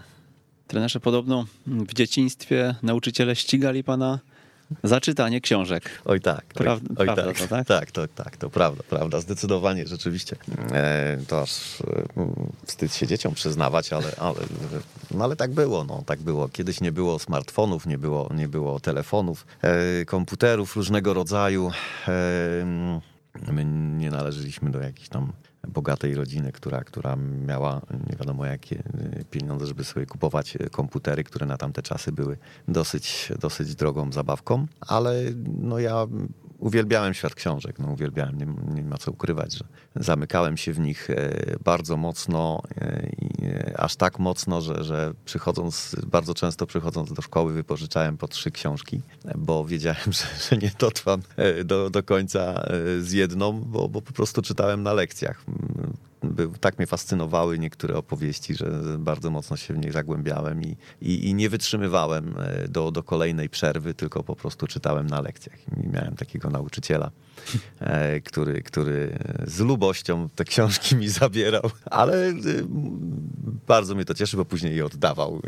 [0.66, 4.18] Trenerze, podobno w dzieciństwie nauczyciele ścigali pana
[4.84, 5.90] za czytanie książek.
[6.04, 6.44] Oj tak.
[6.44, 7.38] Prawda, oj, prawda tak.
[7.38, 7.66] To, tak?
[7.66, 10.36] tak, to, tak, to prawda, prawda, zdecydowanie, rzeczywiście.
[10.72, 11.84] E, to aż e,
[12.66, 14.40] wstyd się dzieciom przyznawać, ale, ale,
[15.10, 16.48] no, ale tak było, no, tak było.
[16.48, 21.70] Kiedyś nie było smartfonów, nie było, nie było telefonów, e, komputerów różnego rodzaju.
[22.08, 22.12] E,
[23.52, 23.64] my
[23.96, 25.32] nie należeliśmy do jakichś tam
[25.68, 31.24] bogatej rodziny, która, która miała nie wiadomo jakie y, pieniądze, żeby sobie kupować y, komputery,
[31.24, 32.38] które na tamte czasy były
[32.68, 35.22] dosyć, dosyć drogą zabawką, ale
[35.58, 36.06] no ja
[36.64, 39.64] uwielbiałem świat książek, no uwielbiałem, nie, nie, ma co ukrywać, że
[39.96, 43.10] zamykałem się w nich e, bardzo mocno e,
[43.42, 48.50] e, aż tak mocno, że, że przychodząc, bardzo często przychodząc do szkoły wypożyczałem po trzy
[48.50, 49.00] książki,
[49.34, 51.22] bo wiedziałem, że, że nie dotrwam
[51.64, 52.66] do, do końca
[53.00, 55.44] z jedną, bo, bo po prostu czytałem na lekcjach
[56.30, 61.28] był, tak mnie fascynowały niektóre opowieści, że bardzo mocno się w nich zagłębiałem i, i,
[61.28, 65.58] i, nie wytrzymywałem e, do, do kolejnej przerwy, tylko po prostu czytałem na lekcjach.
[65.84, 67.10] I miałem takiego nauczyciela,
[67.80, 72.34] e, który, który z lubością te książki mi zabierał, ale e,
[73.66, 75.42] bardzo mnie to cieszy, bo później je oddawał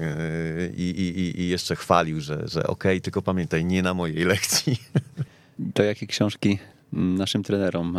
[0.76, 4.76] i, i, i jeszcze chwalił, że, że okej, okay, tylko pamiętaj, nie na mojej lekcji.
[5.74, 6.58] To jakie książki
[6.92, 7.98] naszym trenerom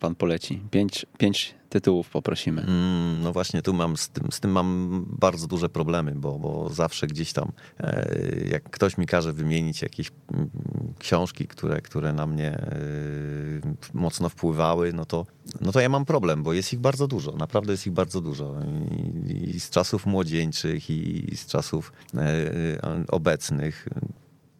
[0.00, 0.60] pan poleci?
[0.70, 2.62] Pięć, pięć tytułów poprosimy.
[2.62, 6.68] Mm, no właśnie, tu mam z tym, z tym mam bardzo duże problemy, bo, bo
[6.68, 8.16] zawsze gdzieś tam, e,
[8.50, 10.50] jak ktoś mi każe wymienić jakieś mm,
[10.98, 12.76] książki, które, które na mnie e,
[13.94, 15.26] mocno wpływały, no to,
[15.60, 18.54] no to ja mam problem, bo jest ich bardzo dużo, naprawdę jest ich bardzo dużo.
[19.26, 21.92] I, i z czasów młodzieńczych, i z czasów
[23.08, 23.88] obecnych.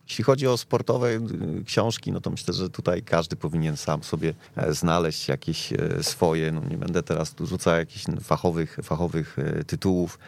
[0.08, 4.34] Jeśli chodzi o sportowe y, książki, no to myślę, że tutaj każdy powinien sam sobie
[4.56, 6.52] e, znaleźć jakieś e, swoje.
[6.52, 10.18] No nie będę teraz tu rzucał jakichś fachowych, fachowych e, tytułów,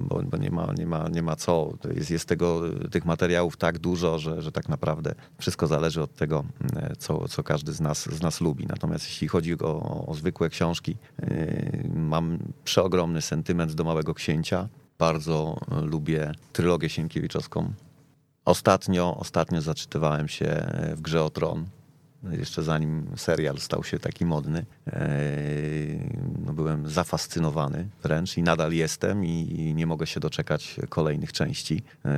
[0.00, 1.72] bo, nie, ma, nie, ma, nie ma co.
[1.94, 6.44] Jest, jest tego, tych materiałów tak dużo, że, że tak naprawdę wszystko zależy od tego,
[6.98, 8.66] co, co każdy z nas, z nas lubi.
[8.66, 10.96] Natomiast jeśli chodzi o, o zwykłe książki,
[11.94, 14.68] mam przeogromny sentyment do Małego Księcia.
[14.98, 17.72] Bardzo e, lubię trylogię Sienkiewiczowską.
[18.44, 21.66] Ostatnio, ostatnio zaczytywałem się w Grze o Tron
[22.22, 25.08] jeszcze zanim serial stał się taki modny, e,
[26.46, 31.82] no byłem zafascynowany wręcz i nadal jestem i nie mogę się doczekać kolejnych części.
[32.04, 32.10] E,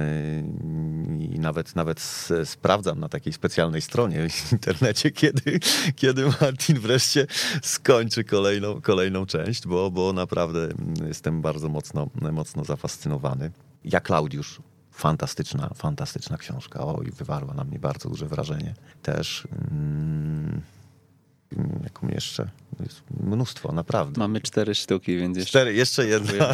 [1.19, 2.01] I nawet, nawet
[2.45, 5.61] sprawdzam na takiej specjalnej stronie w internecie, kiedy,
[5.97, 7.27] kiedy Martin wreszcie
[7.63, 10.69] skończy kolejną, kolejną część, bo, bo naprawdę
[11.07, 13.51] jestem bardzo mocno, mocno zafascynowany.
[13.85, 14.61] Ja Klaudiusz
[15.01, 16.87] fantastyczna, fantastyczna książka.
[16.87, 18.75] Oj, wywarła na mnie bardzo duże wrażenie.
[19.03, 20.61] Też mm,
[21.85, 22.49] jaką jeszcze?
[22.81, 24.19] Jest mnóstwo, naprawdę.
[24.19, 26.45] Mamy cztery sztuki, więc jeszcze, cztery, jeszcze jedna.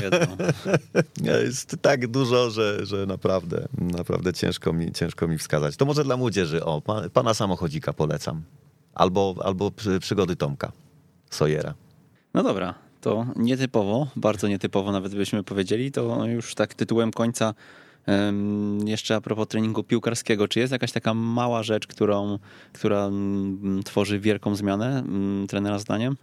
[1.44, 5.76] Jest tak dużo, że, że naprawdę, naprawdę ciężko mi, ciężko mi wskazać.
[5.76, 6.82] To może dla młodzieży, o,
[7.12, 8.42] pana samochodzika polecam.
[8.94, 9.70] Albo, albo
[10.00, 10.72] przygody Tomka
[11.30, 11.74] Sojera.
[12.34, 17.54] No dobra, to nietypowo, bardzo nietypowo nawet byśmy powiedzieli, to już tak tytułem końca
[18.84, 22.38] jeszcze a propos treningu piłkarskiego, czy jest jakaś taka mała rzecz, którą,
[22.72, 26.16] która mm, tworzy wielką zmianę mm, trenera zdaniem?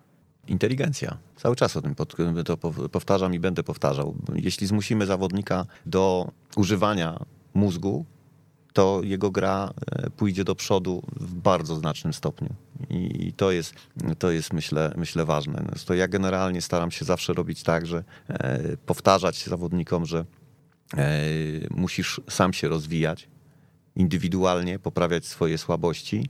[0.48, 1.18] Inteligencja.
[1.36, 1.96] Cały czas o tym
[2.46, 2.58] to
[2.92, 4.16] powtarzam i będę powtarzał.
[4.36, 7.20] Jeśli zmusimy zawodnika do używania
[7.54, 8.06] mózgu,
[8.74, 12.50] to jego gra e, pójdzie do przodu w bardzo znacznym stopniu.
[12.90, 13.74] I to jest,
[14.20, 15.66] to jest myślę, myślę ważne.
[15.86, 20.26] To ja generalnie staram się zawsze robić tak, że e, powtarzać zawodnikom, że
[21.70, 23.28] musisz sam się rozwijać
[23.96, 26.30] indywidualnie, poprawiać swoje słabości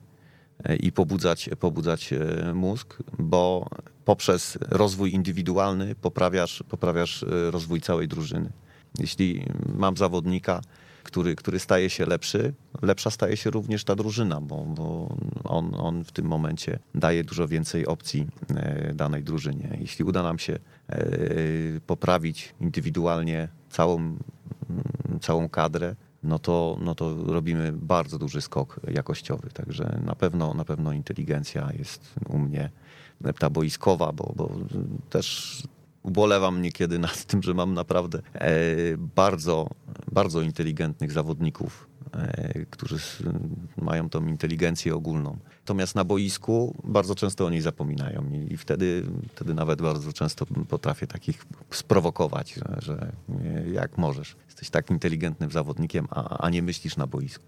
[0.63, 3.69] e, i pobudzać, pobudzać e, mózg, bo
[4.05, 8.51] poprzez rozwój indywidualny poprawiasz, poprawiasz rozwój całej drużyny.
[8.99, 9.45] Jeśli
[9.75, 10.61] mam zawodnika,
[11.03, 16.03] który, który staje się lepszy, lepsza staje się również ta drużyna, bo, bo on, on
[16.03, 18.27] w tym momencie daje dużo więcej opcji
[18.93, 19.77] danej drużynie.
[19.81, 20.59] Jeśli uda nam się
[21.87, 24.17] poprawić indywidualnie całą
[25.21, 29.49] całą kadrę, no to, no to robimy bardzo duży skok jakościowy.
[29.49, 32.69] Także na pewno, na pewno inteligencja jest u mnie
[33.39, 34.51] ta boiskowa, bo, bo
[35.09, 35.57] też
[36.03, 38.51] ubolewam niekiedy nad tym, że mam naprawdę e,
[38.97, 39.69] bardzo,
[40.11, 41.87] bardzo inteligentnych zawodników,
[42.69, 42.97] którzy
[43.77, 45.37] mają tą inteligencję ogólną.
[45.59, 51.07] Natomiast na boisku bardzo często o niej zapominają i wtedy, wtedy nawet bardzo często potrafię
[51.07, 53.11] takich sprowokować, że, że
[53.71, 54.35] jak możesz.
[54.45, 57.45] Jesteś tak inteligentnym zawodnikiem, a, a nie myślisz na boisku.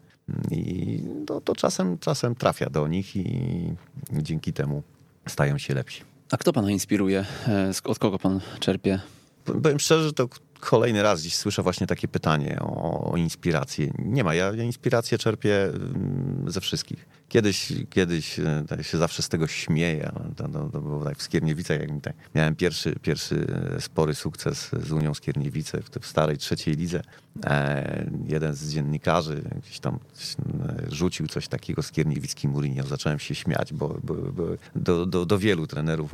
[0.51, 3.73] I to, to czasem, czasem trafia do nich i
[4.11, 4.83] dzięki temu
[5.27, 6.01] stają się lepsi.
[6.31, 7.25] A kto pana inspiruje?
[7.47, 8.99] E, od kogo pan czerpie?
[9.45, 10.27] Powiem szczerze, to
[10.65, 13.91] kolejny raz dziś słyszę właśnie takie pytanie o, o inspirację.
[13.99, 17.05] Nie ma, ja, ja inspirację czerpię mm, ze wszystkich.
[17.29, 20.11] Kiedyś, kiedyś e, tak się zawsze z tego śmieję.
[20.35, 24.71] To, to, to było tak w Skierniewicach, jak tak, miałem pierwszy, pierwszy e, spory sukces
[24.83, 27.01] z Unią Skierniewice w, w starej trzeciej lidze.
[27.43, 32.83] E, jeden z dziennikarzy gdzieś tam e, rzucił coś takiego Skierniewicki Mourinho.
[32.83, 34.43] Zacząłem się śmiać, bo, bo, bo
[34.75, 36.11] do, do, do, wielu trenerów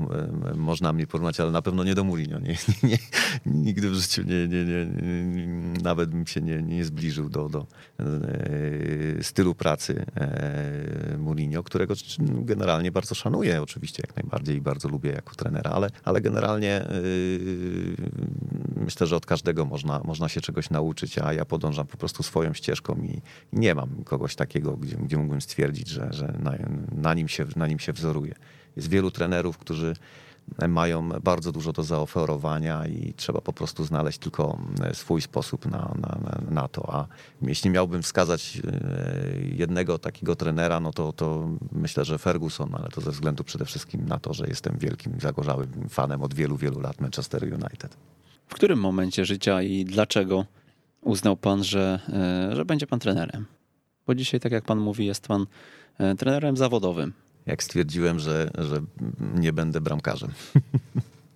[0.56, 2.40] można mnie porównać, ale na pewno nie do Mourinho.
[2.40, 2.48] Nie,
[2.84, 2.98] nie, nie,
[3.46, 4.88] nigdy w życiu nie, nie, nie,
[5.84, 7.68] nawet bym się nie, nie zbliżył do, do
[8.00, 15.11] e, stylu pracy e, Mourinho, którego generalnie bardzo szanuję oczywiście jak najbardziej i bardzo lubię
[15.11, 17.95] jako trenera, ale, ale generalnie yy,
[18.76, 22.53] myślę, że od każdego można, można się czegoś nauczyć, a ja podążam po prostu swoją
[22.53, 23.22] ścieżką i,
[23.53, 26.53] nie mam kogoś takiego, gdzie, gdzie mógłbym stwierdzić, że, że na,
[26.91, 28.36] na, nim się, na nim się wzoruję.
[28.76, 29.95] Jest wielu trenerów, którzy
[30.68, 35.95] mają bardzo dużo do zaoferowania i trzeba po prostu znaleźć tylko mm, swój sposób na,
[36.01, 36.95] na, na to.
[36.95, 37.07] A
[37.41, 43.01] jeśli miałbym wskazać e, jednego takiego trenera, no to, to myślę, że Ferguson, ale to
[43.01, 47.01] ze względu przede wszystkim na to, że jestem wielkim, zagorzałym fanem od wielu, wielu lat
[47.01, 47.97] Manchester United.
[48.47, 50.45] W którym momencie życia i dlaczego
[51.01, 51.99] uznał pan, że,
[52.51, 53.45] e, że będzie pan trenerem?
[54.07, 55.45] bo dzisiaj, tak jak pan mówi, jest pan
[55.97, 57.13] e, trenerem zawodowym.
[57.45, 58.81] Jak stwierdziłem, że, że
[59.35, 60.31] nie będę bramkarzem.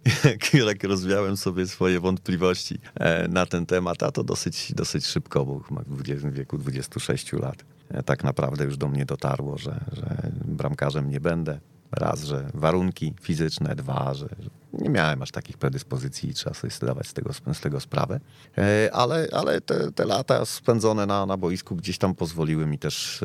[0.06, 0.54] jak,
[0.84, 6.02] rozwiałem sobie swoje wątpliwości e, na ten temat, a to dosyć, dosyć szybko, bo w
[6.34, 11.60] wieku 26 lat e, tak naprawdę już do mnie dotarło, że, że bramkarzem nie będę.
[11.96, 14.28] Raz, że warunki fizyczne, dwa, że
[14.74, 18.20] nie miałem aż takich predyspozycji i trzeba sobie zdawać z tego, z tego sprawę.
[18.58, 23.24] E, ale, ale te, te lata spędzone na, na boisku gdzieś tam pozwoliły mi też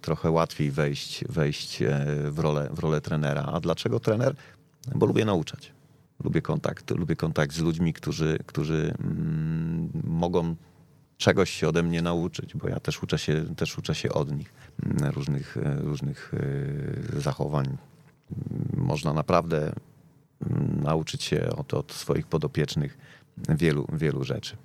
[0.00, 1.82] trochę łatwiej wejść, wejść
[2.30, 3.42] w, rolę, w rolę trenera.
[3.42, 4.36] A dlaczego trener?
[4.94, 5.72] bo lubię nauczać.
[6.24, 10.56] Lubię kontakt, lubię kontakt z ludźmi, którzy, którzy mm, mogą
[11.18, 14.54] czegoś się ode mnie nauczyć, bo ja też uczę się, też uczę się od nich
[14.82, 16.32] mm, różnych, e, różnych
[17.16, 17.76] e, zachowań.
[18.76, 19.72] Można naprawdę
[20.46, 22.98] mm, nauczyć się od, od swoich podopiecznych
[23.48, 24.56] wielu, wielu rzeczy.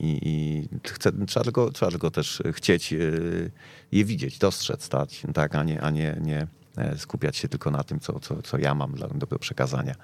[0.00, 2.98] I, i chcę, trzeba, tylko, trzeba tylko też chcieć e,
[3.92, 6.46] je widzieć, dostrzec, tak, tak a nie, a nie, nie
[6.96, 9.94] skupiać się tylko na tym, co, co, co ja mam dla, do przekazania.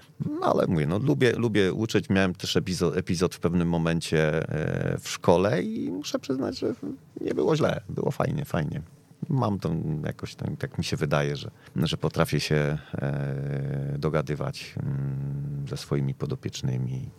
[0.41, 2.09] No, ale mówię, no, lubię, lubię uczyć.
[2.09, 6.75] Miałem też epizod, epizod w pewnym momencie e, w szkole i muszę przyznać, że
[7.21, 7.81] nie było źle.
[7.89, 8.83] Było fajnie, fajnie.
[9.29, 9.71] Mam to
[10.05, 16.15] jakoś, tak, tak mi się wydaje, że, że potrafię się e, dogadywać mm, ze swoimi
[16.15, 17.11] podopiecznymi,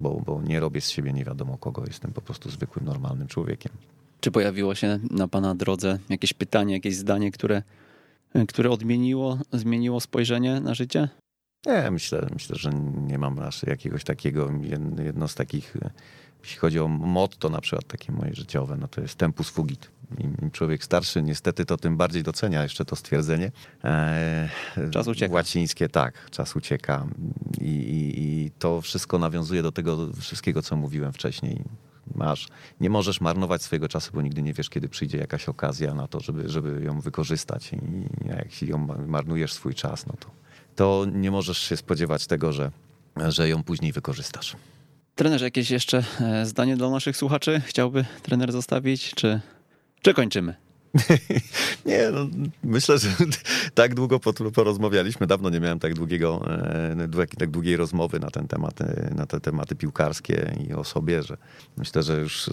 [0.00, 1.82] bo, bo nie robię z siebie nie wiadomo kogo.
[1.86, 3.72] Jestem po prostu zwykłym, normalnym człowiekiem.
[4.20, 7.62] Czy pojawiło się na Pana drodze jakieś pytanie, jakieś zdanie, które E,
[8.48, 11.08] które odmieniło, zmieniło spojrzenie na życie?
[11.66, 12.70] Nie, myślę, myślę, że
[13.06, 14.50] nie mam aż jakiegoś takiego,
[15.04, 15.90] jedno z takich, e,
[16.42, 19.90] jeśli chodzi o motto na przykład takie moje życiowe, no to jest tempus fugit.
[20.18, 23.50] Im człowiek starszy niestety to tym bardziej docenia jeszcze to stwierdzenie.
[23.84, 24.48] Eee,
[24.90, 25.34] czas ucieka.
[25.34, 27.06] Łacińskie, tak, czas ucieka.
[27.60, 31.64] I, i, I to wszystko nawiązuje do tego wszystkiego, co mówiłem wcześniej
[32.18, 32.48] masz,
[32.80, 36.20] nie możesz marnować swojego czasu, bo nigdy nie wiesz, kiedy przyjdzie jakaś okazja na to,
[36.20, 37.72] żeby, żeby ją wykorzystać.
[37.72, 37.78] I
[38.28, 40.30] jak ją marnujesz swój czas, no to,
[40.76, 42.70] to nie możesz się spodziewać tego, że,
[43.28, 44.56] że ją później wykorzystasz.
[45.14, 49.40] Trenerze, jakieś jeszcze e, zdanie dla naszych słuchaczy chciałby trener zostawić, czy,
[50.02, 50.67] czy kończymy?
[51.86, 52.28] nie, no,
[52.64, 53.08] myślę, że
[53.74, 54.20] tak długo
[54.54, 55.26] porozmawialiśmy.
[55.26, 59.40] Dawno nie miałem tak, długiego, e, tak długiej rozmowy na ten temat, e, na te
[59.40, 61.36] tematy piłkarskie i o sobie, że
[61.76, 62.52] myślę, że już e,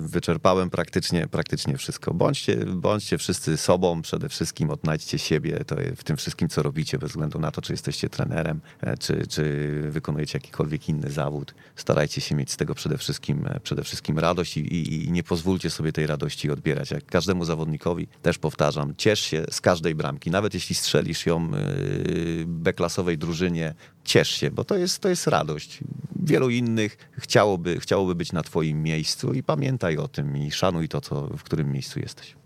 [0.00, 2.14] wyczerpałem praktycznie, praktycznie wszystko.
[2.14, 7.10] Bądźcie, bądźcie wszyscy sobą, przede wszystkim odnajdźcie siebie to w tym wszystkim, co robicie, bez
[7.10, 8.60] względu na to, czy jesteście trenerem,
[8.98, 9.42] czy, czy
[9.90, 11.54] wykonujecie jakikolwiek inny zawód.
[11.76, 15.70] Starajcie się mieć z tego przede wszystkim, przede wszystkim radość i, i, i nie pozwólcie
[15.70, 20.54] sobie tej radości odbierać jak każdemu zawodnikowi też powtarzam, ciesz się z każdej bramki, nawet
[20.54, 25.78] jeśli strzelisz ją yy, B-klasowej drużynie, ciesz się, bo to jest, to jest radość.
[26.22, 31.00] Wielu innych chciałoby, chciałoby być na twoim miejscu i pamiętaj o tym i szanuj to,
[31.00, 32.39] co, w którym miejscu jesteś.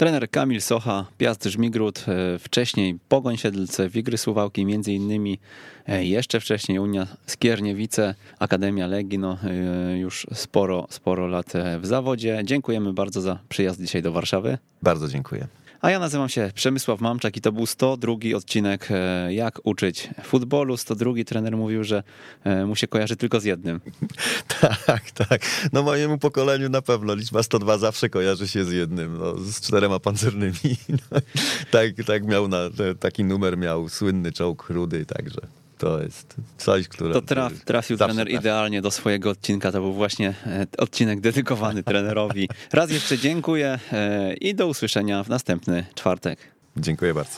[0.00, 5.38] Trener Kamil Socha, Piast Żmigród, e, wcześniej Pogoń Siedlce, Wigry Suwałki, między innymi
[5.86, 12.40] e, jeszcze wcześniej Unia Skierniewice, Akademia Legii, no e, już sporo, sporo lat w zawodzie.
[12.44, 14.58] Dziękujemy bardzo za przyjazd dzisiaj do Warszawy.
[14.82, 15.46] Bardzo dziękuję.
[15.80, 20.76] A ja nazywam się Przemysław Mamczak i to był 102 odcinek e, Jak uczyć futbolu.
[20.76, 22.02] 102 trener mówił, że
[22.44, 23.80] e, mu się kojarzy tylko z jednym.
[24.86, 25.42] tak, tak.
[25.72, 29.98] No mojemu pokoleniu na pewno liczba 102 zawsze kojarzy się z jednym, no, z czterema
[29.98, 30.54] pancernymi.
[31.70, 32.58] Tak, tak miał na,
[33.00, 35.40] taki numer miał słynny czołg rudy, także
[35.80, 37.12] to jest coś, które...
[37.12, 38.34] To traf, trafił trener trafi.
[38.34, 39.72] idealnie do swojego odcinka.
[39.72, 42.48] To był właśnie e, odcinek dedykowany trenerowi.
[42.72, 46.38] Raz jeszcze dziękuję e, i do usłyszenia w następny czwartek.
[46.76, 47.36] Dziękuję bardzo.